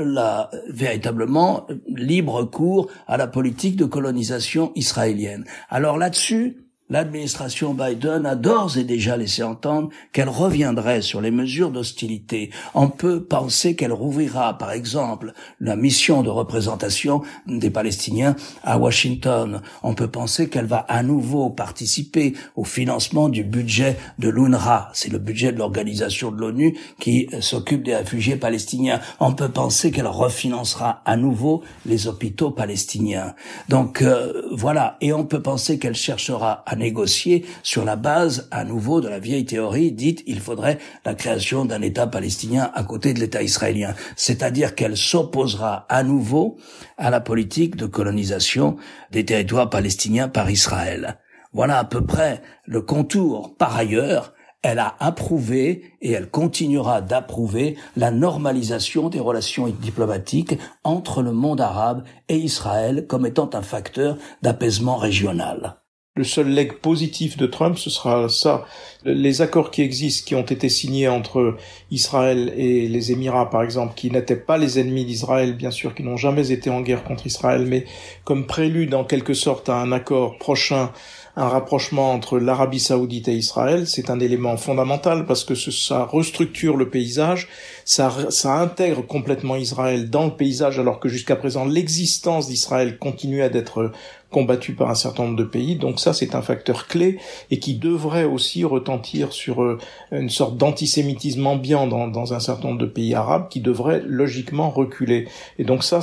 véritablement 0.69 1.67
libre 1.89 2.45
cours 2.45 2.89
à 3.07 3.17
la 3.17 3.27
politique 3.27 3.77
de 3.77 3.85
colonisation 3.85 4.73
israélienne. 4.75 5.45
Alors 5.69 5.99
là-dessus, 5.99 6.68
l'administration 6.91 7.75
Biden 7.75 8.27
a 8.27 8.35
d'ores 8.35 8.79
et 8.79 8.85
déjà 8.85 9.17
laissé 9.17 9.43
entendre 9.43 9.91
qu'elle 10.13 10.29
reviendrait 10.29 11.03
sur 11.03 11.21
les 11.21 11.31
mesures 11.31 11.71
d'hostilité. 11.71 12.51
On 12.75 12.89
peut 12.89 13.23
penser 13.23 13.77
qu'elle 13.77 13.93
rouvrira, 13.93 14.57
par 14.57 14.73
exemple, 14.73 15.33
la 15.61 15.77
mission 15.77 16.23
de 16.23 16.31
représentation 16.31 17.23
des 17.47 17.71
Palestiniens 17.71 18.37
à 18.63 18.79
Washington. 18.79 19.63
On 19.83 19.95
peut 19.95 20.09
penser 20.09 20.49
qu'elle 20.49 20.67
va 20.67 20.79
à 20.79 21.03
nouveau 21.03 21.51
participer 21.51 22.35
au 22.57 22.65
financement 22.65 23.29
du 23.29 23.45
budget 23.45 23.97
de 24.19 24.29
l'UNRWA. 24.29 24.91
C'est 24.95 25.13
le 25.13 25.19
budget 25.19 25.53
de 25.53 25.59
l'organisation 25.59 26.31
de 26.31 26.37
l'ONU 26.37 26.77
qui 26.99 27.29
s'occupe 27.41 27.83
des 27.83 27.97
réfugiés 27.97 28.37
palestiniens. 28.37 29.01
On 29.21 29.35
peut 29.35 29.51
penser 29.51 29.91
qu'elle 29.91 30.07
refinancera 30.07 31.03
à 31.05 31.17
nouveau 31.17 31.63
les 31.87 32.07
hôpitaux 32.07 32.51
palestiniens. 32.51 33.35
Donc 33.69 34.03
euh, 34.03 34.43
voilà. 34.53 34.97
Et 35.01 35.13
on 35.13 35.25
peut 35.25 35.43
penser 35.43 35.79
qu'elle 35.79 35.95
cherchera 35.95 36.63
à 36.67 36.77
négocier 36.79 37.45
sur 37.63 37.85
la 37.85 37.97
base 37.97 38.49
à 38.51 38.65
nouveau 38.65 39.01
de 39.01 39.09
la 39.09 39.19
vieille 39.19 39.45
théorie 39.45 39.93
dite 39.93 40.23
il 40.27 40.41
faudrait 40.41 40.79
la 41.05 41.15
création 41.15 41.65
d'un 41.65 41.83
État 41.83 42.07
palestinien 42.07 42.71
à 42.75 42.83
côté 42.85 43.13
de 43.13 43.21
l'État 43.21 43.43
israélien. 43.43 43.95
C'est-à-dire 44.17 44.75
qu'elle 44.75 44.97
s'opposera 44.97 45.87
à 45.89 46.03
nouveau 46.03 46.57
à 46.97 47.11
la 47.11 47.21
politique 47.21 47.77
de 47.77 47.87
colonisation 47.87 48.77
des 49.13 49.25
territoires 49.25 49.69
palestiniens 49.69 50.29
par 50.29 50.51
Israël. 50.51 51.19
Voilà 51.53 51.79
à 51.79 51.85
peu 51.85 52.05
près 52.05 52.43
le 52.65 52.83
contour. 52.83 53.57
Par 53.57 53.77
ailleurs, 53.77 54.35
elle 54.63 54.81
a 54.81 54.97
approuvé 54.99 55.95
et 56.01 56.13
elle 56.13 56.31
continuera 56.31 57.01
d'approuver 57.01 57.77
la 57.97 58.11
normalisation 58.11 59.09
des 59.09 59.21
relations 59.21 59.69
diplomatiques 59.69 60.59
entre 60.83 61.23
le 61.23 61.33
monde 61.33 61.61
arabe 61.61 62.05
et 62.29 62.37
Israël 62.37 63.07
comme 63.07 63.27
étant 63.27 63.51
un 63.55 63.63
facteur 63.63 64.19
d'apaisement 64.43 64.97
régional. 64.97 65.77
Le 66.19 66.25
seul 66.25 66.49
leg 66.49 66.73
positif 66.73 67.37
de 67.37 67.47
Trump, 67.47 67.79
ce 67.79 67.91
sera 67.91 68.29
ça. 68.29 68.65
Les 69.05 69.41
accords 69.41 69.71
qui 69.71 69.83
existent, 69.83 70.27
qui 70.27 70.35
ont 70.35 70.43
été 70.43 70.69
signés 70.69 71.07
entre 71.07 71.57
Israël 71.93 72.53
et 72.57 72.89
les 72.89 73.13
Émirats, 73.13 73.49
par 73.51 73.63
exemple, 73.63 73.95
qui 73.95 74.11
n'étaient 74.11 74.35
pas 74.35 74.59
les 74.59 74.81
ennemis 74.81 75.05
d'Israël, 75.05 75.55
bien 75.55 75.71
sûr, 75.71 75.95
qui 75.95 76.03
n'ont 76.03 76.17
jamais 76.17 76.51
été 76.51 76.71
en 76.71 76.81
guerre 76.81 77.05
contre 77.05 77.29
Israël, 77.29 77.65
mais 77.69 77.85
comme 78.25 78.49
prélude 78.49 78.95
en 78.95 79.05
quelque 79.05 79.33
sorte 79.33 79.69
à 79.69 79.77
un 79.77 79.93
accord 79.93 80.39
prochain 80.39 80.91
un 81.39 81.49
rapprochement 81.49 82.13
entre 82.13 82.41
l'Arabie 82.41 82.81
saoudite 82.81 83.29
et 83.29 83.37
Israël, 83.37 83.87
c'est 83.87 84.11
un 84.11 84.19
élément 84.19 84.57
fondamental 84.57 85.25
parce 85.25 85.45
que 85.45 85.55
ça 85.55 86.05
restructure 86.05 86.77
le 86.77 86.91
paysage, 86.91 87.49
ça, 87.85 88.11
intègre 88.45 89.07
complètement 89.07 89.55
Israël 89.55 90.11
dans 90.11 90.25
le 90.25 90.33
paysage 90.33 90.81
alors 90.81 90.99
que 90.99 91.09
jusqu'à 91.09 91.37
présent 91.37 91.65
l'existence 91.65 92.49
d'Israël 92.49 92.99
continuait 92.99 93.51
d'être 93.51 93.93
combattue 94.31 94.75
par 94.75 94.91
un 94.91 94.97
certain 94.97 95.23
nombre 95.23 95.37
de 95.37 95.45
pays. 95.45 95.77
Donc 95.77 96.01
ça, 96.01 96.13
c'est 96.13 96.35
un 96.35 96.43
facteur 96.43 96.89
clé 96.89 97.19
et 97.53 97.61
qui 97.61 97.75
devrait 97.75 98.25
aussi 98.25 98.65
retentir 98.65 99.33
sur 99.33 99.63
euh, 99.63 99.79
une 100.11 100.29
sorte 100.29 100.57
d'antisémitisme 100.57 101.47
ambiant 101.47 101.87
dans, 101.87 102.09
dans 102.09 102.35
un 102.35 102.41
certain 102.41 102.69
nombre 102.69 102.81
de 102.81 102.87
pays 102.87 103.15
arabes 103.15 103.49
qui 103.49 103.61
devrait 103.61 104.03
logiquement 104.05 104.71
reculer. 104.71 105.29
Et 105.59 105.65
donc 105.65 105.85
ça, 105.85 106.03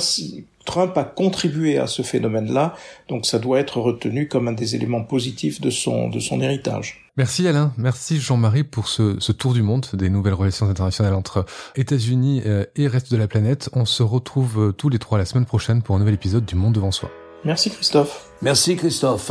Trump 0.66 0.96
a 0.98 1.04
contribué 1.04 1.78
à 1.78 1.86
ce 1.86 2.02
phénomène-là, 2.02 2.74
donc 3.08 3.24
ça 3.24 3.38
doit 3.38 3.58
être 3.58 3.80
retenu 3.80 4.28
comme 4.28 4.48
un 4.48 4.52
des 4.52 4.74
éléments 4.74 5.02
positifs 5.02 5.62
de 5.62 5.70
son, 5.70 6.10
de 6.10 6.20
son 6.20 6.42
héritage. 6.42 7.06
Merci 7.16 7.48
Alain, 7.48 7.72
merci 7.78 8.20
Jean-Marie 8.20 8.64
pour 8.64 8.88
ce, 8.88 9.18
ce, 9.20 9.32
tour 9.32 9.54
du 9.54 9.62
monde 9.62 9.86
des 9.94 10.10
nouvelles 10.10 10.34
relations 10.34 10.68
internationales 10.68 11.14
entre 11.14 11.46
États-Unis 11.74 12.42
euh, 12.44 12.64
et 12.76 12.88
reste 12.88 13.10
de 13.10 13.16
la 13.16 13.26
planète. 13.26 13.70
On 13.72 13.86
se 13.86 14.02
retrouve 14.02 14.68
euh, 14.68 14.72
tous 14.72 14.90
les 14.90 14.98
trois 14.98 15.16
la 15.16 15.24
semaine 15.24 15.46
prochaine 15.46 15.80
pour 15.80 15.96
un 15.96 15.98
nouvel 15.98 16.14
épisode 16.14 16.44
du 16.44 16.56
Monde 16.56 16.74
devant 16.74 16.90
soi. 16.90 17.10
Merci 17.44 17.70
Christophe. 17.70 18.26
Merci 18.42 18.76
Christophe. 18.76 19.30